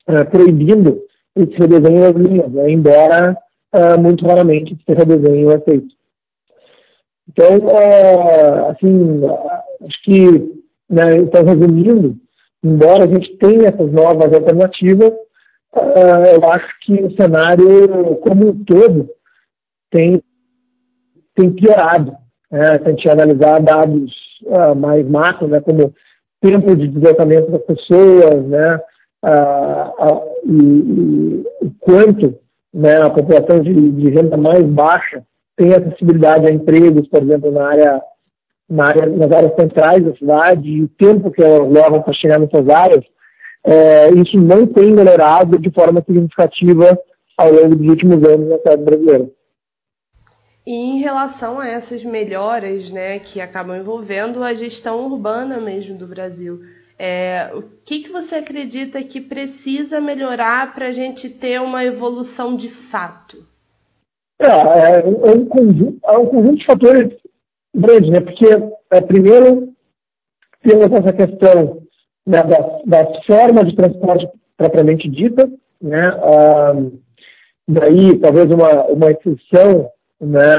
é, 0.06 0.24
proibindo 0.24 1.02
esse 1.34 1.52
redesenho 1.56 2.12
das 2.12 2.22
linhas, 2.22 2.52
né? 2.52 2.70
embora 2.70 3.36
é, 3.72 3.96
muito 3.96 4.24
raramente 4.26 4.74
esse 4.74 4.98
redesenho 4.98 5.50
é 5.50 5.60
feito. 5.60 5.94
Então, 7.28 7.68
é, 7.70 8.70
assim, 8.70 9.22
acho 9.86 10.02
que, 10.04 10.30
né, 10.88 11.16
então, 11.16 11.42
resumindo, 11.42 12.16
embora 12.62 13.04
a 13.04 13.06
gente 13.06 13.36
tenha 13.38 13.68
essas 13.68 13.90
novas 13.90 14.32
alternativas, 14.32 15.12
eu 15.74 16.50
acho 16.50 16.68
que 16.82 16.92
o 17.02 17.16
cenário 17.16 18.16
como 18.16 18.50
um 18.50 18.64
todo 18.64 19.10
tem, 19.90 20.22
tem 21.34 21.50
piorado. 21.50 22.14
Né? 22.48 22.74
Se 22.74 22.82
a 22.84 22.90
gente 22.90 23.10
analisar 23.10 23.60
dados 23.60 24.14
mais 24.76 25.08
macros, 25.08 25.50
né, 25.50 25.60
como 25.60 25.92
tempo 26.44 26.76
de 26.76 26.88
deslocamento 26.88 27.50
das 27.50 27.62
pessoas, 27.62 28.46
né, 28.46 28.78
uh, 29.24 30.22
e, 30.46 31.44
o 31.62 31.70
quanto 31.80 32.38
né, 32.72 32.98
a 32.98 33.08
população 33.08 33.60
de, 33.60 33.90
de, 33.92 34.10
renda 34.10 34.36
mais 34.36 34.62
baixa 34.64 35.22
tem 35.56 35.72
acessibilidade 35.72 36.46
a 36.46 36.52
empregos, 36.52 37.08
por 37.08 37.22
exemplo, 37.22 37.50
na 37.50 37.66
área, 37.66 38.02
na 38.68 38.88
área, 38.88 39.06
nas 39.06 39.32
áreas 39.32 39.54
centrais 39.58 40.04
da 40.04 40.14
cidade, 40.16 40.68
e 40.68 40.82
o 40.82 40.88
tempo 40.88 41.30
que 41.30 41.42
elas 41.42 41.72
levam 41.72 42.02
para 42.02 42.12
chegar 42.12 42.38
nessas 42.38 42.68
áreas, 42.68 43.04
é, 43.66 44.10
isso 44.10 44.36
não 44.36 44.66
tem 44.66 44.92
melhorado 44.92 45.58
de 45.58 45.70
forma 45.70 46.02
significativa 46.04 46.98
ao 47.38 47.50
longo 47.50 47.76
dos 47.76 47.88
últimos 47.88 48.16
anos 48.28 48.48
na 48.50 48.58
cidade 48.58 48.82
brasileira. 48.82 49.30
E 50.66 50.72
em 50.72 50.98
relação 50.98 51.60
a 51.60 51.68
essas 51.68 52.02
melhoras 52.02 52.90
né, 52.90 53.18
que 53.18 53.40
acabam 53.40 53.76
envolvendo 53.76 54.42
a 54.42 54.54
gestão 54.54 55.04
urbana 55.04 55.60
mesmo 55.60 55.96
do 55.98 56.06
Brasil, 56.06 56.60
é, 56.98 57.50
o 57.54 57.62
que, 57.84 58.00
que 58.00 58.10
você 58.10 58.36
acredita 58.36 59.02
que 59.02 59.20
precisa 59.20 60.00
melhorar 60.00 60.74
para 60.74 60.88
a 60.88 60.92
gente 60.92 61.28
ter 61.28 61.60
uma 61.60 61.84
evolução 61.84 62.56
de 62.56 62.68
fato? 62.68 63.44
É, 64.40 64.46
é, 64.46 65.00
é, 65.00 65.30
um, 65.30 65.44
conjunto, 65.44 65.98
é 66.04 66.18
um 66.18 66.26
conjunto 66.26 66.56
de 66.56 66.66
fatores 66.66 67.14
grandes, 67.74 68.10
né? 68.10 68.20
Porque, 68.20 68.46
é, 68.90 69.00
primeiro, 69.02 69.74
temos 70.62 70.90
essa 70.92 71.12
questão 71.12 71.82
né, 72.26 72.42
das, 72.86 73.26
formas 73.26 73.68
de 73.68 73.76
transporte 73.76 74.28
propriamente 74.56 75.08
dita, 75.10 75.50
né, 75.80 76.08
ah, 76.22 76.74
daí 77.68 78.18
talvez 78.18 78.46
uma, 78.46 78.84
uma 78.84 79.10
exceção 79.10 79.90
né, 80.26 80.56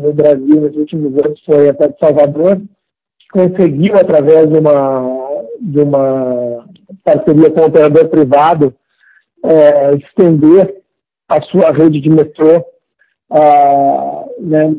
no 0.00 0.12
Brasil 0.12 0.60
nos 0.60 0.76
últimos 0.76 1.12
anos 1.24 1.40
foi 1.44 1.68
até 1.68 1.88
de 1.88 1.98
Salvador, 1.98 2.56
que 2.56 3.28
conseguiu 3.32 3.94
através 3.94 4.48
de 4.48 4.58
uma, 4.58 5.44
de 5.60 5.80
uma 5.80 6.66
parceria 7.04 7.50
com 7.50 7.60
o 7.60 7.66
operador 7.66 8.08
privado 8.08 8.74
é, 9.44 9.90
estender 9.96 10.82
a 11.28 11.40
sua 11.42 11.70
rede 11.70 12.00
de 12.00 12.10
metrô 12.10 12.64
ah, 13.30 14.24
né, 14.40 14.74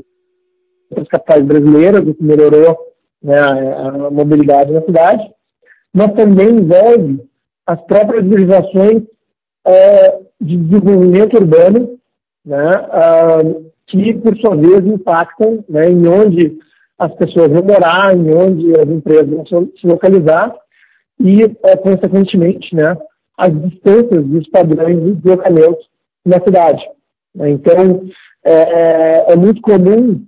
as 0.98 1.08
capitais 1.08 1.44
brasileiras, 1.44 2.02
o 2.02 2.14
que 2.14 2.24
melhorou 2.24 2.78
né, 3.24 3.36
a 3.38 4.10
mobilidade 4.12 4.72
na 4.72 4.82
cidade. 4.82 5.32
Mas 5.94 6.14
também 6.14 6.50
envolve 6.50 7.24
as 7.66 7.80
próprias 7.82 8.26
legislações 8.26 9.04
é, 9.66 10.20
de 10.40 10.58
desenvolvimento 10.58 11.38
urbano, 11.38 12.00
né, 12.46 12.72
que, 13.92 14.14
por 14.14 14.38
sua 14.38 14.56
vez, 14.56 14.86
impactam 14.86 15.64
né, 15.68 15.90
em 15.90 16.08
onde 16.08 16.58
as 16.98 17.14
pessoas 17.16 17.50
vão 17.50 17.64
morar, 17.64 18.16
em 18.16 18.34
onde 18.34 18.72
as 18.80 18.88
empresas 18.88 19.28
vão 19.28 19.46
se 19.46 19.86
localizar 19.86 20.56
e, 21.20 21.44
é, 21.44 21.76
consequentemente, 21.78 22.74
né, 22.74 22.98
as 23.38 23.52
distâncias 23.62 24.26
dos 24.26 24.48
padrões 24.50 25.04
de 25.04 25.14
deslocamento 25.16 25.80
na 26.26 26.40
cidade. 26.40 26.84
Então, 27.36 28.08
é, 28.46 28.54
é, 28.54 29.34
é 29.34 29.36
muito 29.36 29.62
comum 29.62 30.26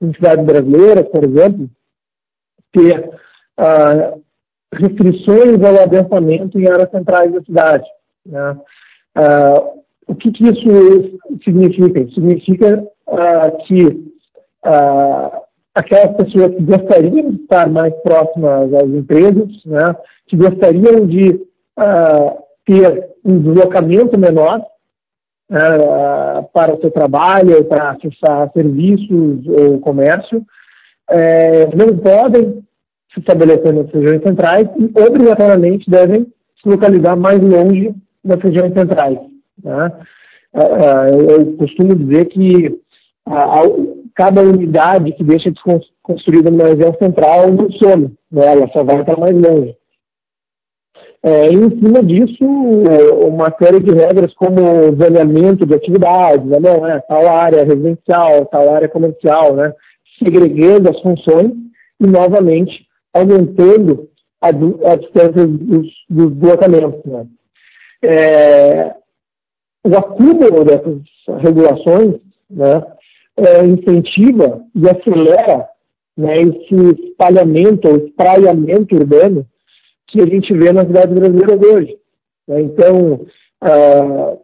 em 0.00 0.14
cidades 0.14 0.44
brasileiras, 0.44 1.08
por 1.08 1.24
exemplo, 1.24 1.70
ter 2.72 3.10
ah, 3.56 4.14
restrições 4.72 5.62
ao 5.62 5.82
adensamento 5.82 6.58
em 6.58 6.68
áreas 6.68 6.90
centrais 6.90 7.32
da 7.32 7.42
cidade. 7.42 7.88
Né? 8.26 8.56
Ah, 9.14 9.72
o 10.08 10.14
que, 10.14 10.32
que, 10.32 10.44
isso 10.44 11.18
significa? 11.44 12.08
Significa 12.12 12.86
ah, 13.12 13.50
que 13.66 14.12
ah, 14.64 15.42
aquelas 15.74 16.16
pessoas 16.16 16.54
que 16.54 16.62
gostariam 16.62 17.30
de 17.30 17.42
estar 17.42 17.70
mais 17.70 17.94
próximas 18.02 18.72
às 18.74 18.88
empresas, 18.88 19.48
né, 19.64 19.96
que 20.26 20.36
gostariam 20.36 21.06
de 21.06 21.40
ah, 21.76 22.36
ter 22.66 23.10
um 23.24 23.38
deslocamento 23.38 24.18
menor 24.18 24.60
uh, 25.50 26.48
para 26.52 26.74
o 26.74 26.80
seu 26.80 26.90
trabalho, 26.90 27.64
para 27.64 27.90
acessar 27.90 28.50
serviços 28.52 29.46
ou 29.46 29.78
comércio, 29.80 30.44
é, 31.10 31.66
não 31.74 31.96
podem 31.98 32.64
se 33.12 33.20
estabelecer 33.20 33.72
nas 33.72 33.90
regiões 33.90 34.22
centrais 34.22 34.66
e 34.78 34.84
obrigatoriamente 35.00 35.90
devem 35.90 36.26
se 36.60 36.68
localizar 36.68 37.16
mais 37.16 37.38
longe 37.38 37.94
das 38.24 38.40
regiões 38.40 38.72
centrais. 38.72 39.18
Né? 39.62 39.92
Uh, 40.54 41.30
eu 41.30 41.56
costumo 41.56 41.94
dizer 41.94 42.26
que 42.26 42.80
cada 44.14 44.42
unidade 44.42 45.12
que 45.12 45.24
deixa 45.24 45.50
de 45.50 45.60
construída 46.02 46.50
numa 46.50 46.68
região 46.68 46.94
central 47.00 47.50
não 47.50 47.70
some, 47.72 48.14
né? 48.30 48.46
ela 48.46 48.68
só 48.72 48.84
vai 48.84 49.04
para 49.04 49.16
mais 49.16 49.32
longe. 49.32 49.76
É, 51.24 51.46
em 51.46 51.70
cima 51.70 52.02
disso, 52.02 52.44
uma 52.44 53.54
série 53.62 53.78
de 53.78 53.92
regras 53.92 54.34
como 54.34 54.60
zoneamento 54.96 55.64
de 55.64 55.74
atividades, 55.74 56.44
né? 56.46 56.58
é 56.96 56.98
tal 57.00 57.28
área 57.28 57.62
residencial, 57.62 58.44
tal 58.46 58.74
área 58.74 58.88
comercial, 58.88 59.54
né? 59.54 59.72
segregando 60.18 60.90
as 60.90 61.00
funções 61.00 61.52
e, 62.00 62.06
novamente, 62.06 62.86
aumentando 63.14 64.08
a, 64.40 64.48
a 64.48 64.96
distância 64.96 65.46
dos, 65.46 65.86
dos 66.10 66.32
deslocamentos. 66.32 67.04
Né? 67.04 67.26
É, 68.02 68.94
o 69.84 69.96
acúmulo 69.96 70.64
dessas 70.64 71.00
regulações 71.40 72.20
né, 72.50 72.82
é, 73.36 73.64
incentiva 73.64 74.62
e 74.74 74.88
acelera 74.88 75.68
né, 76.16 76.40
esse 76.40 77.08
espalhamento 77.08 77.88
ou 77.88 77.96
espraiamento 77.96 78.94
urbano 78.94 79.46
que 80.08 80.20
a 80.20 80.26
gente 80.26 80.52
vê 80.52 80.72
nas 80.72 80.86
cidades 80.86 81.14
brasileiras 81.14 81.60
hoje. 81.66 81.98
Né? 82.46 82.60
Então, 82.62 83.26
ah, 83.60 84.36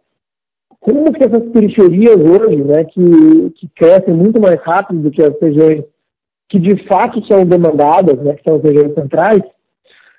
como 0.79 1.11
que 1.13 1.23
essas 1.23 1.51
periferias 1.51 2.15
hoje, 2.15 2.63
né, 2.63 2.85
que, 2.85 3.49
que 3.51 3.67
crescem 3.75 4.13
muito 4.13 4.41
mais 4.41 4.59
rápido 4.61 5.01
do 5.01 5.11
que 5.11 5.21
as 5.21 5.39
regiões 5.39 5.83
que 6.47 6.57
de 6.57 6.87
fato 6.87 7.23
são 7.27 7.45
demandadas, 7.45 8.17
né, 8.23 8.33
que 8.33 8.43
são 8.43 8.57
as 8.57 8.63
regiões 8.63 8.93
centrais, 8.95 9.43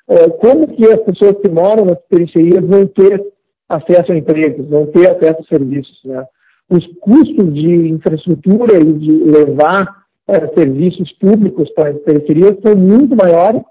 é, 0.09 0.28
como 0.28 0.68
que 0.68 0.85
as 0.85 1.00
pessoas 1.00 1.37
que 1.40 1.48
moram 1.48 1.85
nas 1.85 1.98
periferias 2.09 2.64
vão 2.64 2.87
ter 2.87 3.24
acesso 3.68 4.12
a 4.12 4.16
empregos, 4.16 4.68
vão 4.68 4.87
ter 4.87 5.11
acesso 5.11 5.40
a 5.40 5.56
serviços, 5.56 6.00
né? 6.04 6.24
Os 6.70 6.87
custos 7.00 7.52
de 7.52 7.88
infraestrutura 7.88 8.78
e 8.78 8.92
de 8.92 9.11
levar 9.11 10.04
é, 10.28 10.46
serviços 10.56 11.12
públicos 11.14 11.68
para 11.72 11.90
as 11.90 11.98
periferias 12.02 12.56
são 12.64 12.76
muito 12.76 13.16
maiores 13.16 13.62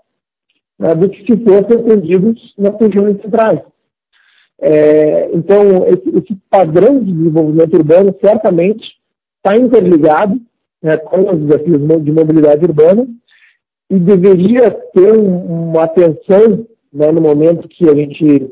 né, 0.78 0.94
do 0.96 1.10
que 1.10 1.20
se 1.22 1.44
fossem 1.44 1.80
atendidos 1.80 2.54
nas 2.58 2.76
regiões 2.80 3.22
centrais. 3.22 3.62
É, 4.62 5.32
então, 5.34 5.88
esse, 5.88 6.10
esse, 6.18 6.38
padrão 6.50 7.02
de 7.02 7.14
desenvolvimento 7.14 7.76
urbano 7.76 8.14
certamente 8.22 8.86
está 9.38 9.58
interligado 9.58 10.40
né, 10.84 10.98
com 10.98 11.34
os 11.34 11.40
desafios 11.40 11.78
de 12.04 12.12
mobilidade 12.12 12.66
urbana 12.66 13.08
e 13.90 13.98
deveria 13.98 14.70
ter 14.94 15.18
um, 15.18 15.70
uma 15.70 15.86
atenção 15.86 16.68
né, 16.92 17.10
no 17.12 17.22
momento 17.22 17.70
que 17.70 17.90
a 17.90 17.96
gente 17.96 18.52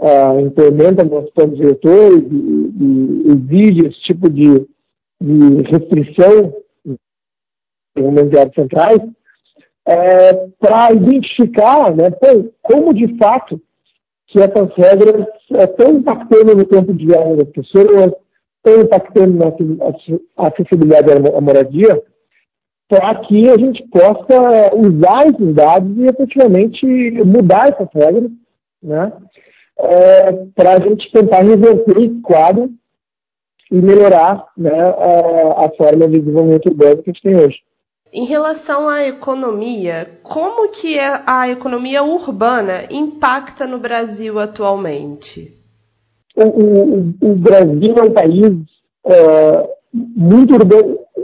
uh, 0.00 0.40
implementa 0.40 1.04
nossos 1.04 1.30
planos 1.30 1.56
diretores 1.56 2.22
e, 2.30 2.72
e 2.80 3.28
exige 3.28 3.86
esse 3.86 4.00
tipo 4.02 4.30
de, 4.30 4.66
de 5.20 5.62
restrição 5.70 6.52
em 7.96 8.18
áreas 8.38 8.54
centrais, 8.54 9.00
é, 9.86 10.48
para 10.58 10.92
identificar 10.92 11.94
né, 11.94 12.10
como 12.62 12.92
de 12.92 13.16
fato 13.16 13.60
que 14.26 14.40
essas 14.40 14.74
regras 14.74 15.26
estão 15.50 15.94
impactando 15.94 16.56
no 16.56 16.64
tempo 16.64 16.92
de 16.92 17.06
viagem 17.06 17.36
das 17.36 17.48
pessoas, 17.50 18.12
estão 18.56 18.82
impactando 18.82 19.38
na 19.38 20.46
acessibilidade 20.48 21.12
à 21.12 21.40
moradia, 21.40 22.02
para 22.88 23.14
que 23.20 23.48
a 23.48 23.56
gente 23.56 23.82
possa 23.88 24.74
usar 24.74 25.26
esses 25.26 25.54
dados 25.54 25.96
e 25.96 26.04
efetivamente 26.04 26.86
mudar 27.24 27.68
essas 27.68 27.88
regras, 27.94 28.30
né, 28.82 29.12
é, 29.78 30.32
para 30.54 30.74
a 30.74 30.80
gente 30.80 31.10
tentar 31.12 31.42
reverter 31.42 31.98
esse 31.98 32.20
quadro 32.22 32.70
e 33.70 33.74
melhorar 33.76 34.46
né, 34.56 34.70
a, 34.70 35.66
a 35.66 35.70
forma 35.76 36.08
de 36.08 36.20
desenvolvimento 36.20 36.66
urbano 36.66 37.02
que 37.02 37.10
a 37.10 37.12
gente 37.12 37.22
tem 37.22 37.36
hoje. 37.36 37.56
Em 38.12 38.24
relação 38.24 38.88
à 38.88 39.06
economia, 39.06 40.08
como 40.22 40.70
que 40.70 40.98
é 40.98 41.20
a 41.26 41.48
economia 41.48 42.02
urbana 42.02 42.84
impacta 42.90 43.66
no 43.66 43.78
Brasil 43.78 44.38
atualmente? 44.38 45.54
O, 46.36 46.42
o, 46.42 47.14
o 47.20 47.34
Brasil 47.34 47.94
é 47.96 48.02
um 48.02 48.12
país 48.12 48.46
uh, 49.04 49.68
muito 49.92 50.54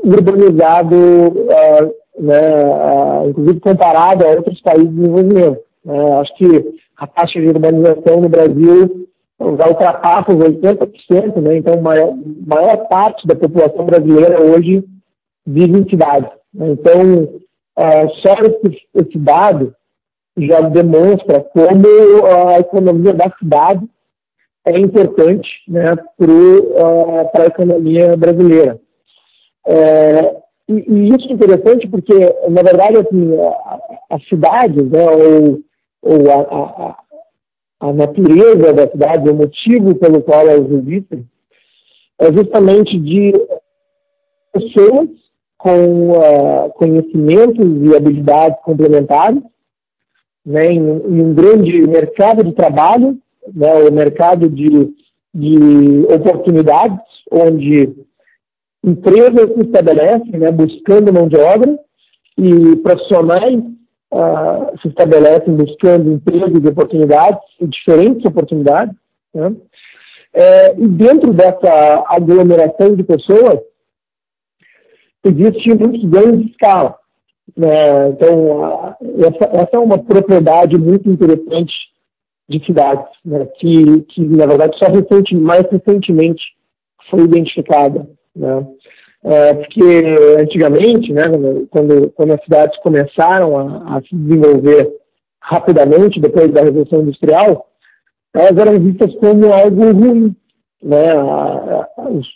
urbanizado, 0.05 0.97
uh, 0.97 1.95
né, 2.19 2.41
uh, 2.59 3.31
inclusive 3.31 3.61
comparado 3.61 4.27
a 4.27 4.31
outros 4.31 4.61
países 4.61 4.89
de 4.89 4.95
desenvolvimento. 4.95 5.61
Né? 5.85 6.13
Acho 6.21 6.35
que 6.37 6.82
a 6.97 7.07
taxa 7.07 7.41
de 7.41 7.49
urbanização 7.49 8.21
no 8.21 8.29
Brasil 8.29 9.09
já 9.41 9.69
ultrapassa 9.69 10.33
os 10.33 10.45
80%, 10.45 11.41
né? 11.41 11.57
então 11.57 11.75
a 11.75 11.81
maior, 11.81 12.15
maior 12.47 12.77
parte 12.89 13.27
da 13.27 13.35
população 13.35 13.85
brasileira 13.85 14.43
hoje 14.43 14.85
vive 15.47 15.79
em 15.79 15.89
cidades. 15.89 16.31
Então, 16.55 17.41
é, 17.77 18.09
só 18.21 18.35
esse, 18.43 18.79
esse 18.95 19.19
dado 19.19 19.75
já 20.37 20.61
demonstra 20.61 21.41
como 21.41 21.87
a 22.27 22.59
economia 22.61 23.13
da 23.13 23.31
cidade 23.39 23.85
é 24.67 24.79
importante 24.79 25.49
né, 25.69 25.91
para 27.33 27.43
a 27.43 27.47
economia 27.47 28.17
brasileira. 28.17 28.81
É, 29.67 30.37
e, 30.69 30.75
e, 30.89 31.09
isso 31.09 31.29
é 31.29 31.33
interessante 31.33 31.89
porque, 31.89 32.15
na 32.49 32.63
verdade, 32.63 32.99
assim, 32.99 33.31
as 34.09 34.29
cidades, 34.29 34.89
né, 34.89 35.05
ou, 35.11 35.61
ou 36.03 36.31
a, 36.31 36.41
a, 36.41 37.89
a, 37.89 37.93
natureza 37.93 38.73
da 38.73 38.91
cidade, 38.91 39.31
o 39.31 39.35
motivo 39.35 39.95
pelo 39.95 40.21
qual 40.21 40.49
elas 40.49 40.71
existem, 40.71 41.25
é 42.19 42.33
justamente 42.33 42.99
de 42.99 43.33
pessoas 44.53 45.09
com 45.57 46.11
uh, 46.11 46.71
conhecimentos 46.75 47.65
e 47.65 47.97
habilidades 47.97 48.59
complementares, 48.65 49.41
né, 50.45 50.65
em, 50.65 50.79
em, 50.79 51.23
um 51.23 51.35
grande 51.35 51.87
mercado 51.87 52.43
de 52.43 52.53
trabalho, 52.53 53.17
né, 53.55 53.73
o 53.89 53.93
mercado 53.93 54.49
de, 54.49 54.93
de 55.33 56.05
oportunidades, 56.13 56.99
onde 57.31 57.95
empresas 58.85 59.53
se 59.55 59.61
estabelecem 59.61 60.33
né, 60.33 60.51
buscando 60.51 61.13
mão 61.13 61.29
de 61.29 61.37
obra 61.37 61.79
e 62.37 62.77
profissionais 62.77 63.63
uh, 64.13 64.79
se 64.81 64.89
estabelecem 64.89 65.57
buscando 65.57 66.13
empregos 66.13 66.63
e 66.63 66.69
oportunidades, 66.69 67.41
diferentes 67.61 68.25
oportunidades. 68.25 68.95
Né? 69.35 69.57
É, 70.35 70.75
e 70.75 70.89
dentro 70.89 71.33
dessa 71.33 72.05
aglomeração 72.09 72.95
de 72.95 73.03
pessoas, 73.03 73.61
existe 75.25 75.69
muitos 75.75 76.05
ganhos 76.05 76.41
de 76.41 76.51
escala. 76.51 76.97
É, 77.57 78.09
então, 78.09 78.97
essa, 79.19 79.51
essa, 79.59 79.71
é 79.75 79.79
uma 79.79 79.99
propriedade 79.99 80.79
muito 80.79 81.09
interessante 81.11 81.73
de 82.49 82.65
cidades, 82.65 83.07
né, 83.25 83.47
que, 83.59 84.03
que, 84.03 84.21
na 84.27 84.47
verdade, 84.47 84.77
só 84.79 84.91
recente, 84.91 85.35
mais 85.35 85.65
recentemente 85.71 86.43
foi 87.11 87.21
identificada. 87.21 88.09
Né? 88.35 88.67
É, 89.25 89.55
porque 89.55 90.17
antigamente, 90.41 91.13
né, 91.13 91.23
quando, 91.71 92.11
quando 92.11 92.35
as 92.35 92.43
cidades 92.43 92.77
começaram 92.79 93.57
a, 93.57 93.97
a 93.97 94.03
se 94.03 94.15
desenvolver 94.17 94.93
rapidamente 95.41 96.21
depois 96.21 96.49
da 96.49 96.63
Revolução 96.63 97.03
Industrial, 97.03 97.69
elas 98.35 98.57
eram 98.57 98.81
vistas 98.81 99.15
como 99.17 99.53
algo 99.53 99.93
ruim, 99.93 100.35
né, 100.83 101.13
os, 102.11 102.27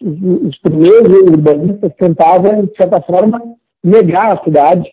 os, 0.46 0.58
primeiros 0.58 1.08
urbanistas 1.22 1.92
tentavam, 1.98 2.66
de 2.66 2.76
certa 2.76 3.00
forma, 3.02 3.42
negar 3.82 4.32
a 4.32 4.44
cidade 4.44 4.88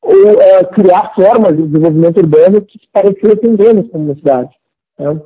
ou 0.00 0.40
é, 0.40 0.64
criar 0.64 1.12
formas 1.14 1.56
de 1.56 1.66
desenvolvimento 1.66 2.18
urbano 2.18 2.62
que 2.62 2.78
parecessem 2.92 3.56
menos 3.58 3.90
como 3.90 4.04
uma 4.04 4.14
cidade. 4.14 4.50
Né? 4.98 5.20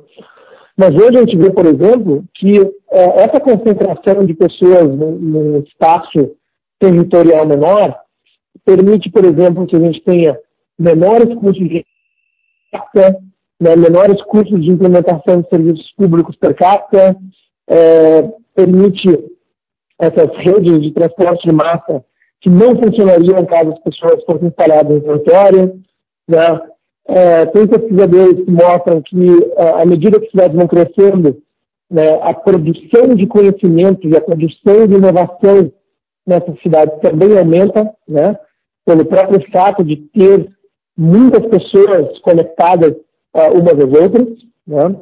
Mas 0.79 0.95
hoje 0.95 1.17
a 1.17 1.19
gente 1.19 1.35
vê, 1.35 1.51
por 1.51 1.65
exemplo, 1.65 2.23
que 2.35 2.57
é, 2.89 3.23
essa 3.23 3.37
concentração 3.41 4.25
de 4.25 4.33
pessoas 4.33 4.87
num 4.87 5.59
espaço 5.59 6.37
territorial 6.79 7.45
menor 7.45 7.99
permite, 8.63 9.11
por 9.11 9.25
exemplo, 9.25 9.67
que 9.67 9.75
a 9.75 9.79
gente 9.79 10.01
tenha 10.05 10.39
menores 10.79 11.35
custos 11.35 11.67
de 11.67 11.85
né, 13.59 13.75
menores 13.75 14.21
custos 14.21 14.61
de 14.61 14.71
implementação 14.71 15.41
de 15.41 15.49
serviços 15.49 15.91
públicos 15.97 16.37
per 16.37 16.55
capita, 16.55 17.13
é, 17.69 18.21
permite 18.55 19.09
essas 19.99 20.33
redes 20.37 20.81
de 20.81 20.93
transporte 20.93 21.45
de 21.45 21.53
massa 21.53 22.05
que 22.39 22.49
não 22.49 22.69
funcionariam 22.81 23.45
caso 23.45 23.73
as 23.73 23.79
pessoas 23.79 24.23
fossem 24.23 24.47
espalhadas 24.47 24.93
no 24.93 25.01
território. 25.01 25.81
Né? 26.25 26.61
É, 27.11 27.45
tem 27.47 27.67
pesquisadores 27.67 28.45
que 28.45 28.51
mostram 28.51 29.01
que, 29.01 29.53
à 29.57 29.85
medida 29.85 30.19
que 30.19 30.25
as 30.25 30.31
cidades 30.31 30.55
vão 30.55 30.67
crescendo, 30.67 31.41
né, 31.89 32.19
a 32.21 32.33
produção 32.33 33.07
de 33.15 33.25
conhecimento 33.25 34.07
e 34.07 34.15
a 34.15 34.21
produção 34.21 34.85
de 34.87 34.95
inovação 34.95 35.71
nessas 36.25 36.61
cidades 36.61 36.99
também 37.01 37.37
aumenta, 37.37 37.91
né, 38.07 38.37
pelo 38.85 39.05
próprio 39.05 39.43
fato 39.51 39.83
de 39.83 39.95
ter 39.97 40.49
muitas 40.95 41.45
pessoas 41.47 42.19
conectadas 42.19 42.91
uh, 43.33 43.57
umas 43.57 43.73
às 43.73 44.01
outras. 44.01 44.27
Né? 44.67 44.95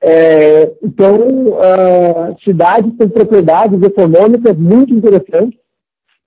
É, 0.00 0.72
então, 0.82 1.14
uh, 1.14 2.36
cidades 2.44 2.96
têm 2.96 3.08
propriedades 3.08 3.80
econômicas 3.82 4.56
muito 4.56 4.94
interessantes, 4.94 5.58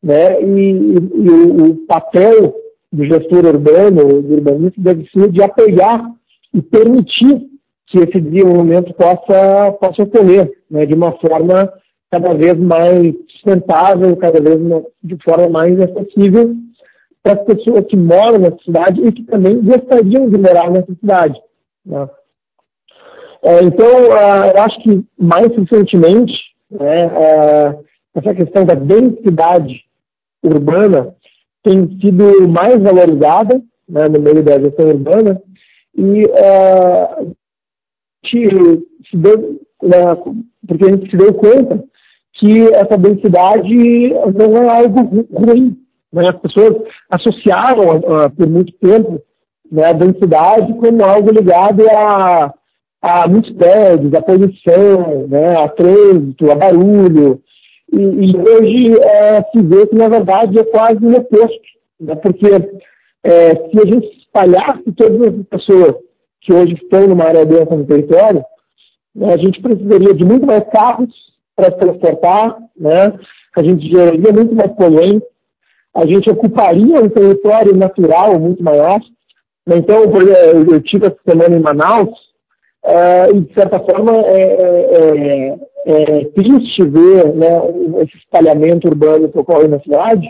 né? 0.02 0.41
e, 0.41 0.45
e, 0.45 0.95
e 0.95 1.30
o, 1.30 1.76
papel 1.88 2.54
do 2.91 3.06
gestor 3.06 3.45
urbano, 3.45 4.21
do 4.21 4.34
urbanista, 4.34 4.75
deve 4.77 5.08
ser 5.10 5.32
de 5.32 5.41
apoiar 5.41 6.12
e 6.54 6.62
permitir 6.62 7.49
que 7.88 7.99
esse 7.99 8.19
desenvolvimento 8.19 8.93
possa, 8.93 9.71
possa 9.80 10.04
ocorrer 10.04 10.51
né? 10.69 10.86
de 10.86 10.93
uma 10.93 11.12
forma 11.19 11.71
cada 12.10 12.34
vez 12.34 12.58
mais 12.58 13.13
sustentável, 13.32 14.15
cada 14.17 14.41
vez 14.41 14.60
de 15.04 15.17
forma 15.23 15.49
mais 15.49 15.80
acessível 15.80 16.56
para 17.23 17.34
as 17.34 17.45
pessoas 17.45 17.86
que 17.86 17.95
moram 17.95 18.39
na 18.39 18.58
cidade 18.63 19.01
e 19.01 19.12
que 19.12 19.23
também 19.23 19.62
gostariam 19.62 20.30
de 20.30 20.38
morar 20.38 20.69
nessa 20.69 20.93
cidade. 20.93 21.39
Né? 21.86 22.10
É, 23.43 23.63
então, 23.63 23.88
uh, 23.88 24.51
eu 24.56 24.63
acho 24.63 24.84
que 24.84 25.06
mais 25.17 25.47
recentemente, 25.47 26.34
né, 26.69 27.08
uh, 27.08 27.84
essa 28.15 28.34
questão 28.34 28.65
da 28.65 28.75
densidade 28.75 29.84
urbana 30.43 31.15
tem 31.63 32.00
sido 32.00 32.47
mais 32.47 32.78
valorizada 32.78 33.62
né, 33.88 34.08
no 34.08 34.21
meio 34.21 34.43
da 34.43 34.60
gestão 34.60 34.88
urbana 34.88 35.41
e 35.95 36.24
uh, 36.24 37.36
se 38.30 39.17
deu, 39.17 39.60
né, 39.84 40.15
porque 40.67 40.86
a 40.86 40.89
gente 40.89 41.10
se 41.10 41.17
deu 41.17 41.34
conta 41.34 41.84
que 42.34 42.62
essa 42.74 42.97
densidade 42.97 44.10
não 44.36 44.63
é 44.63 44.80
algo 44.80 45.28
ruim, 45.32 45.78
né? 46.12 46.24
As 46.30 46.39
pessoas 46.39 46.78
associaram 47.10 47.97
uh, 47.97 48.30
por 48.36 48.50
muito 48.50 48.74
tempo 48.74 49.21
né, 49.71 49.86
a 49.86 49.93
densidade 49.93 50.74
como 50.74 51.04
algo 51.04 51.32
ligado 51.32 51.84
a, 51.89 52.54
a 53.02 53.28
muitos 53.28 53.52
prédios, 53.54 54.13
a 54.13 54.21
poluição, 54.21 55.28
né, 55.28 55.58
a 55.58 55.69
trânsito, 55.69 56.52
a 56.52 56.56
barulho. 56.56 57.41
E, 57.91 58.01
e 58.01 58.38
hoje 58.38 58.99
é, 59.04 59.43
se 59.43 59.62
vê 59.62 59.86
que, 59.88 59.95
na 59.95 60.08
verdade, 60.08 60.58
é 60.60 60.63
quase 60.63 61.06
o 61.06 61.15
oposto. 61.15 61.62
Né, 61.99 62.15
porque 62.15 62.47
é, 63.23 63.49
se 63.49 63.80
a 63.80 63.86
gente 63.86 64.17
espalhasse 64.17 64.91
todas 64.95 65.27
as 65.27 65.45
pessoas 65.47 65.95
que 66.41 66.54
hoje 66.54 66.73
estão 66.73 67.08
numa 67.08 67.25
área 67.25 67.45
densa 67.45 67.75
no 67.75 67.86
território, 67.86 68.43
né, 69.15 69.34
a 69.34 69.38
gente 69.38 69.62
precisaria 69.62 70.13
de 70.13 70.25
muito 70.25 70.45
mais 70.45 70.63
carros 70.73 71.13
para 71.56 71.69
transportar, 71.71 72.58
né, 72.75 73.13
a 73.56 73.63
gente 73.63 73.88
geraria 73.88 74.34
muito 74.34 74.56
mais 74.56 74.71
poluentes, 74.73 75.27
a 75.93 76.06
gente 76.06 76.30
ocuparia 76.30 77.01
um 77.01 77.10
território 77.10 77.75
natural 77.75 78.39
muito 78.39 78.63
maior. 78.63 78.99
Então, 79.67 80.04
eu 80.04 80.82
tive 80.82 81.06
essa 81.06 81.19
semana 81.27 81.56
em 81.56 81.60
Manaus, 81.60 82.10
uh, 82.86 83.36
e 83.36 83.41
de 83.41 83.54
certa 83.54 83.80
forma 83.80 84.12
é, 84.25 84.41
é, 84.41 85.60
é, 85.86 86.22
é, 86.22 86.86
ver 86.86 87.34
né, 87.36 87.50
esse 88.04 88.17
espalhamento 88.17 88.88
urbano 88.88 89.30
que 89.30 89.39
ocorre 89.39 89.67
na 89.67 89.80
cidade, 89.80 90.28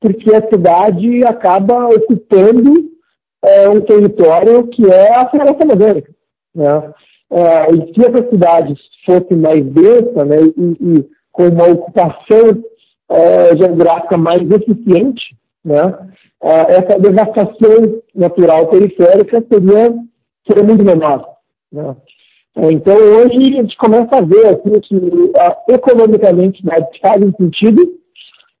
porque 0.00 0.34
a 0.34 0.48
cidade 0.48 1.20
acaba 1.26 1.88
ocupando 1.88 2.90
é, 3.44 3.68
um 3.68 3.80
território 3.80 4.66
que 4.68 4.84
é 4.90 5.16
a 5.16 5.28
floresta 5.28 5.64
amazônica. 5.64 6.12
Né? 6.54 6.92
Uh, 7.30 7.74
e 7.74 7.94
se 7.94 8.00
essas 8.00 8.28
cidades 8.28 8.78
fossem 9.06 9.38
mais 9.38 9.64
densas 9.64 10.28
né, 10.28 10.36
e, 10.56 10.98
e 10.98 11.08
com 11.32 11.48
uma 11.48 11.66
ocupação 11.66 12.62
é, 13.08 13.56
geográfica 13.56 14.18
mais 14.18 14.40
eficiente, 14.50 15.34
né, 15.64 16.10
é, 16.42 16.72
essa 16.72 16.98
devastação 16.98 18.02
natural 18.14 18.66
periférica 18.68 19.42
seria, 19.50 19.94
seria 20.46 20.62
muito 20.62 20.84
menor. 20.84 21.36
Né? 21.72 21.96
Então, 22.56 22.94
hoje 22.94 23.36
a 23.36 23.62
gente 23.62 23.76
começa 23.76 24.16
a 24.16 24.20
ver 24.20 24.46
assim, 24.46 24.78
que 24.80 24.94
uh, 24.94 25.32
economicamente 25.70 26.64
né, 26.64 26.76
fazem 27.00 27.32
sentido, 27.38 27.98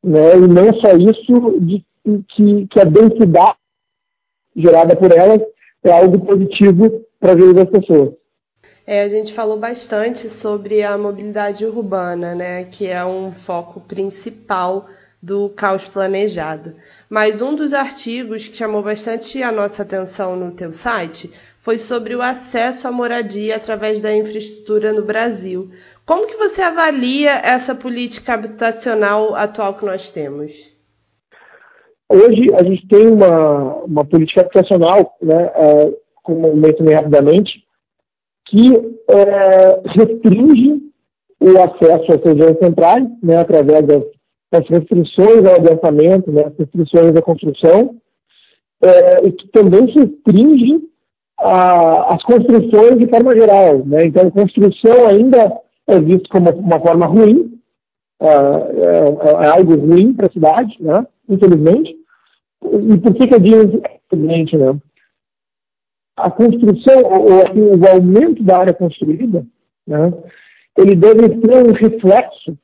né, 0.02 0.36
e 0.36 0.40
não 0.40 0.72
só 0.80 0.96
isso, 0.96 1.60
de, 1.60 1.84
que, 2.28 2.66
que 2.68 2.80
a 2.80 2.84
densidade 2.84 3.56
gerada 4.56 4.96
por 4.96 5.12
elas 5.12 5.40
é 5.84 5.92
algo 5.92 6.24
positivo 6.24 7.04
para 7.20 7.32
a 7.32 7.34
vida 7.34 7.52
das 7.52 7.70
pessoas. 7.70 8.14
É, 8.86 9.02
a 9.02 9.08
gente 9.08 9.32
falou 9.32 9.58
bastante 9.58 10.28
sobre 10.28 10.82
a 10.82 10.96
mobilidade 10.96 11.64
urbana, 11.64 12.34
né, 12.34 12.64
que 12.64 12.86
é 12.86 13.04
um 13.04 13.30
foco 13.32 13.80
principal 13.80 14.86
do 15.22 15.48
caos 15.50 15.84
planejado. 15.86 16.74
Mas 17.08 17.40
um 17.40 17.54
dos 17.54 17.72
artigos 17.72 18.48
que 18.48 18.56
chamou 18.56 18.82
bastante 18.82 19.40
a 19.42 19.52
nossa 19.52 19.82
atenção 19.82 20.34
no 20.34 20.50
teu 20.50 20.72
site 20.72 21.30
foi 21.62 21.78
sobre 21.78 22.16
o 22.16 22.20
acesso 22.20 22.88
à 22.88 22.92
moradia 22.92 23.54
através 23.54 24.00
da 24.00 24.14
infraestrutura 24.14 24.92
no 24.92 25.04
Brasil. 25.04 25.70
Como 26.04 26.26
que 26.26 26.36
você 26.36 26.60
avalia 26.60 27.30
essa 27.30 27.72
política 27.72 28.34
habitacional 28.34 29.34
atual 29.36 29.74
que 29.74 29.86
nós 29.86 30.10
temos? 30.10 30.72
Hoje 32.08 32.52
a 32.58 32.64
gente 32.64 32.86
tem 32.88 33.06
uma, 33.06 33.76
uma 33.84 34.04
política 34.04 34.40
habitacional, 34.40 35.16
né, 35.22 35.52
uh, 35.54 35.96
como 36.24 36.54
mencionei 36.56 36.96
rapidamente, 36.96 37.64
que 38.48 38.74
é, 39.08 39.80
restringe 39.96 40.82
o 41.40 41.50
acesso 41.58 42.12
às 42.12 42.24
regiões 42.24 42.58
centrais, 42.58 43.06
né, 43.22 43.38
através 43.38 43.86
das, 43.86 44.02
das, 44.50 44.68
restrições 44.68 45.46
ao 45.46 45.54
adensamento, 45.54 46.30
né, 46.30 46.44
as 46.44 46.56
restrições 46.58 47.16
à 47.16 47.22
construção, 47.22 47.96
é, 48.82 49.26
e 49.26 49.32
que 49.32 49.48
também 49.48 49.86
restringe 49.86 50.91
a, 51.42 52.14
as 52.14 52.22
construções 52.22 52.98
de 52.98 53.08
forma 53.08 53.34
geral. 53.34 53.84
Né? 53.84 54.06
Então, 54.06 54.30
construção 54.30 55.08
ainda 55.08 55.52
é 55.86 56.00
vista 56.00 56.28
como 56.30 56.50
uma 56.50 56.80
forma 56.80 57.06
ruim, 57.06 57.58
é, 58.20 58.28
é, 58.28 59.44
é 59.44 59.48
algo 59.48 59.74
ruim 59.76 60.12
para 60.14 60.26
a 60.26 60.32
cidade, 60.32 60.76
né? 60.80 61.06
infelizmente. 61.28 61.96
E 62.64 62.98
por 62.98 63.14
que, 63.14 63.26
que 63.26 63.34
eu 63.34 63.40
digo 63.40 63.82
infelizmente? 64.10 64.56
Né? 64.56 64.78
a 66.16 66.30
construção, 66.30 67.02
ou, 67.02 67.46
assim, 67.46 67.60
o 67.60 67.88
aumento 67.88 68.42
da 68.42 68.58
área 68.58 68.74
construída, 68.74 69.46
né, 69.86 70.12
ele 70.78 70.94
deve 70.94 71.40
ser 71.40 71.64
um 71.64 71.72
reflexo 71.72 72.56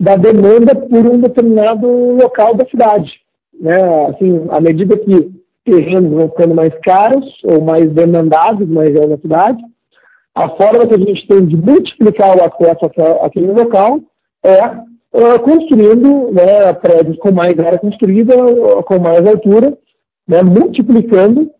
da 0.00 0.16
demanda 0.16 0.74
por 0.74 1.06
um 1.06 1.20
determinado 1.20 1.86
local 1.86 2.54
da 2.54 2.66
cidade. 2.66 3.10
Né? 3.58 3.72
Assim, 4.08 4.46
à 4.50 4.60
medida 4.60 4.98
que 4.98 5.30
terrenos 5.64 6.12
vão 6.12 6.28
ficando 6.28 6.54
mais 6.54 6.72
caros 6.80 7.24
ou 7.44 7.62
mais 7.62 7.90
demandados 7.92 8.68
na 8.68 9.16
cidade, 9.18 9.62
a 10.34 10.48
forma 10.50 10.86
que 10.86 10.94
a 10.94 10.98
gente 10.98 11.26
tem 11.26 11.46
de 11.46 11.56
multiplicar 11.56 12.36
o 12.36 12.44
acesso 12.44 12.84
àquele 13.22 13.52
local 13.52 14.00
é 14.44 14.66
uh, 14.66 15.40
construindo 15.40 16.32
né, 16.32 16.72
prédios 16.74 17.16
com 17.18 17.32
mais 17.32 17.58
área 17.58 17.78
construída, 17.78 18.34
com 18.84 18.98
mais 18.98 19.26
altura, 19.26 19.78
né, 20.26 20.42
multiplicando 20.42 21.50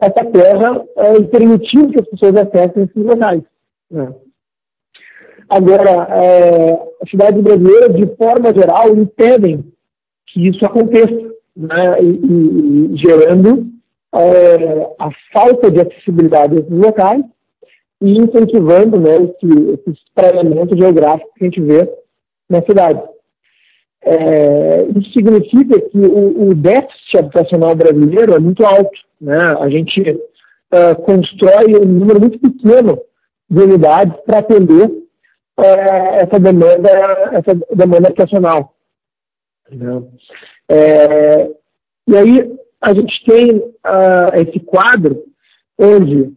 essa 0.00 0.24
terra 0.24 0.84
é, 0.96 1.16
e 1.16 1.24
permitindo 1.28 1.92
que 1.92 2.00
as 2.00 2.08
pessoas 2.08 2.34
acessem 2.36 2.84
esses 2.84 3.04
locais. 3.04 3.42
Né? 3.90 4.12
Agora, 5.48 6.08
é, 6.10 6.72
as 7.02 7.10
cidades 7.10 7.40
brasileiras, 7.40 7.94
de 7.94 8.16
forma 8.16 8.52
geral, 8.52 8.96
impedem 8.96 9.64
que 10.28 10.48
isso 10.48 10.64
aconteça, 10.64 11.32
né? 11.56 12.02
e, 12.02 12.92
e, 12.92 12.96
gerando 12.96 13.66
é, 14.14 14.94
a 14.98 15.10
falta 15.32 15.70
de 15.70 15.80
acessibilidade 15.80 16.54
a 16.54 16.60
esses 16.60 16.70
locais 16.70 17.24
e 18.00 18.16
incentivando 18.16 19.00
né, 19.00 19.16
esse, 19.16 19.70
esse 19.70 19.90
espraiamento 19.90 20.76
geográfico 20.76 21.30
que 21.36 21.44
a 21.44 21.48
gente 21.48 21.60
vê 21.60 21.88
na 22.48 22.62
cidade. 22.62 23.00
É, 24.04 24.82
isso 24.98 25.12
significa 25.12 25.80
que 25.80 25.98
o, 25.98 26.48
o, 26.48 26.54
déficit 26.54 27.18
habitacional 27.18 27.74
brasileiro 27.76 28.34
é 28.34 28.38
muito 28.40 28.64
alto. 28.66 28.98
Né? 29.20 29.38
A 29.60 29.68
gente 29.70 30.00
uh, 30.10 31.00
constrói 31.02 31.76
um 31.80 31.86
número 31.86 32.20
muito 32.20 32.38
pequeno 32.40 33.00
de 33.48 33.62
unidades 33.62 34.20
para 34.26 34.40
atender 34.40 34.86
uh, 34.86 36.20
essa 36.20 36.40
demanda, 36.40 36.90
essa 37.32 37.54
demanda 37.76 38.08
habitacional. 38.08 38.74
Né? 39.70 40.02
É, 40.72 41.50
e 42.08 42.16
aí 42.16 42.58
a 42.80 42.94
gente 42.94 43.24
tem 43.26 43.58
uh, 43.58 44.34
esse 44.36 44.58
quadro 44.60 45.22
onde 45.78 46.32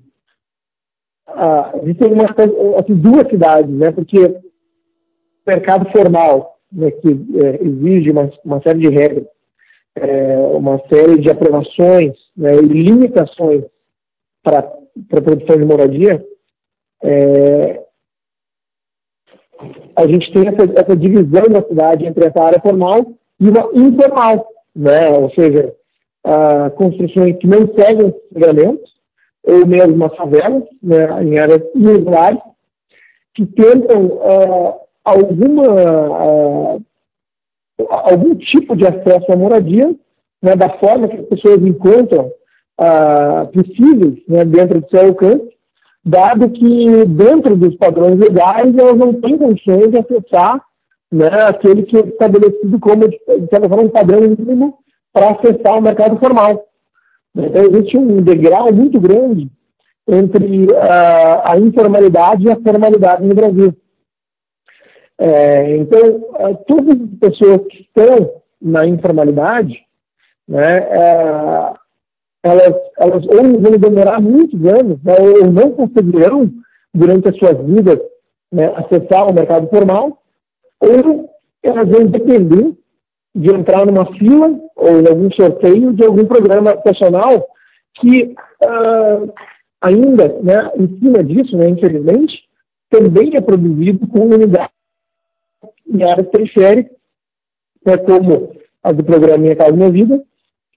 existem 1.83 2.11
uma, 2.13 2.25
assim, 2.79 2.95
duas 2.95 3.27
cidades, 3.29 3.73
né? 3.73 3.91
porque 3.91 4.17
o 4.19 4.41
mercado 5.47 5.89
formal, 5.91 6.57
né, 6.71 6.91
que 6.91 7.07
é, 7.09 7.63
exige 7.63 8.11
uma, 8.11 8.29
uma, 8.43 8.61
série 8.61 8.79
de 8.79 8.89
regras, 8.89 9.25
é, 9.95 10.37
uma 10.37 10.79
série 10.87 11.19
de 11.19 11.29
aprovações 11.29 12.13
né, 12.35 12.51
e 12.55 12.61
limitações 12.61 13.63
para 14.43 14.59
a 14.59 15.21
produção 15.21 15.57
de 15.57 15.65
moradia, 15.65 16.25
é, 17.03 17.85
a 19.95 20.07
gente 20.07 20.31
tem 20.33 20.47
essa, 20.47 20.63
essa, 20.75 20.95
divisão 20.95 21.43
da 21.49 21.65
cidade 21.65 22.05
entre 22.05 22.25
essa 22.25 22.43
área 22.43 22.61
formal 22.61 23.05
e 23.39 23.49
uma 23.49 23.69
informal, 23.73 24.47
né? 24.75 25.09
ou 25.09 25.29
seja, 25.31 25.73
construções 26.75 27.37
que 27.37 27.47
não 27.47 27.67
seguem 27.75 28.07
os 28.07 28.13
regulamentos, 28.33 28.95
ou 29.45 29.65
mesmo 29.65 30.03
as 30.05 30.15
favelas, 30.15 30.63
né, 30.81 31.23
em 31.23 31.37
áreas 31.37 31.61
irregulares, 31.75 32.39
que 33.35 33.45
tentam 33.45 34.05
uh, 34.05 34.73
alguma, 35.03 35.63
uh, 35.63 36.85
algum 37.89 38.35
tipo 38.35 38.75
de 38.75 38.87
acesso 38.87 39.31
à 39.31 39.35
moradia, 39.35 39.93
né, 40.41 40.55
da 40.55 40.69
forma 40.79 41.07
que 41.07 41.17
as 41.17 41.25
pessoas 41.27 41.57
encontram 41.61 42.31
uh, 42.79 43.47
possíveis 43.53 44.19
né, 44.27 44.45
dentro 44.45 44.81
do 44.81 44.89
seu 44.89 45.07
alcance, 45.07 45.49
dado 46.03 46.49
que 46.49 47.05
dentro 47.05 47.55
dos 47.55 47.75
padrões 47.75 48.17
legais 48.17 48.75
elas 48.75 48.97
não 48.97 49.13
têm 49.13 49.37
condições 49.37 49.91
de 49.91 49.99
acessar 49.99 50.61
né, 51.15 51.29
aquele 51.47 51.83
que 51.83 51.95
é 51.95 52.01
estabelecido 52.01 52.77
como, 52.79 53.05
um 53.05 53.89
padrão 53.89 54.21
mínimo 54.21 54.77
para 55.13 55.31
acessar 55.31 55.77
o 55.77 55.81
mercado 55.81 56.19
formal. 56.19 56.67
Então, 57.33 57.63
existe 57.63 57.97
um 57.97 58.17
degrau 58.17 58.73
muito 58.73 58.99
grande 58.99 59.49
entre 60.07 60.65
uh, 60.65 61.41
a 61.45 61.57
informalidade 61.57 62.45
e 62.45 62.51
a 62.51 62.59
formalidade 62.59 63.25
no 63.25 63.33
Brasil. 63.33 63.73
É, 65.17 65.77
então, 65.77 66.01
uh, 66.01 66.57
todas 66.67 66.99
as 67.01 67.31
pessoas 67.31 67.61
que 67.69 67.81
estão 67.81 68.41
na 68.61 68.85
informalidade, 68.85 69.81
né, 70.47 70.79
uh, 70.79 71.75
elas, 72.43 72.75
elas 72.99 73.23
ou 73.25 73.59
vão 73.61 73.71
demorar 73.71 74.19
muitos 74.19 74.59
anos, 74.65 75.01
né, 75.01 75.15
ou 75.17 75.49
não 75.49 75.71
conseguirão, 75.71 76.51
durante 76.93 77.29
as 77.29 77.37
suas 77.37 77.57
vidas, 77.65 77.99
né, 78.51 78.71
acessar 78.75 79.29
o 79.29 79.33
mercado 79.33 79.67
formal, 79.69 80.21
ou 80.79 81.29
elas 81.63 81.87
vão 81.89 82.05
depender 82.05 82.73
de 83.35 83.49
entrar 83.53 83.85
numa 83.85 84.05
fila 84.17 84.59
ou 84.75 85.01
em 85.01 85.07
algum 85.07 85.31
sorteio 85.31 85.93
de 85.93 86.05
algum 86.05 86.25
programa 86.25 86.75
profissional 86.77 87.45
que 87.95 88.23
uh, 88.23 89.33
ainda, 89.81 90.39
né, 90.41 90.71
em 90.77 90.99
cima 90.99 91.23
disso, 91.23 91.57
né, 91.57 91.69
infelizmente, 91.69 92.43
também 92.89 93.35
é 93.35 93.41
produzido 93.41 94.07
com 94.07 94.21
unidades 94.21 94.73
em 95.87 96.03
áreas 96.03 96.27
periféricas, 96.29 96.95
né, 97.85 97.97
como 97.97 98.53
a 98.83 98.91
do 98.91 99.03
programa 99.03 99.39
Minha 99.39 99.55
Casa 99.55 99.75
Minha 99.75 99.91
Vida, 99.91 100.21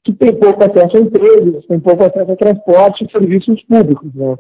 que 0.05 0.13
tem 0.13 0.35
pouco 0.35 0.65
acesso 0.65 0.97
a 0.97 1.01
empregos, 1.01 1.67
tem 1.67 1.81
pouco 1.81 2.05
acesso 2.05 2.33
a 2.33 2.37
transporte 2.37 3.05
e 3.05 3.11
serviços 3.11 3.63
públicos. 3.65 4.15
Né. 4.15 4.37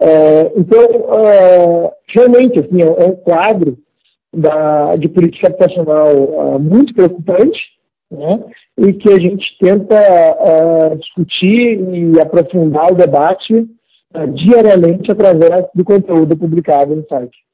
É, 0.00 0.52
então, 0.56 0.82
uh, 0.82 1.92
realmente, 2.08 2.60
assim, 2.60 2.82
é 2.82 3.06
um 3.06 3.16
quadro 3.16 3.78
da, 4.36 4.96
de 4.96 5.08
política 5.08 5.48
habitacional 5.48 6.14
uh, 6.14 6.58
muito 6.58 6.94
preocupante, 6.94 7.58
né, 8.10 8.44
e 8.78 8.92
que 8.92 9.10
a 9.10 9.18
gente 9.18 9.44
tenta 9.58 9.96
uh, 9.96 10.96
discutir 10.96 11.80
e 11.80 12.20
aprofundar 12.20 12.92
o 12.92 12.96
debate 12.96 13.54
uh, 13.54 14.26
diariamente 14.34 15.10
através 15.10 15.66
do 15.74 15.82
conteúdo 15.82 16.36
publicado 16.36 16.94
no 16.94 17.04
site. 17.08 17.45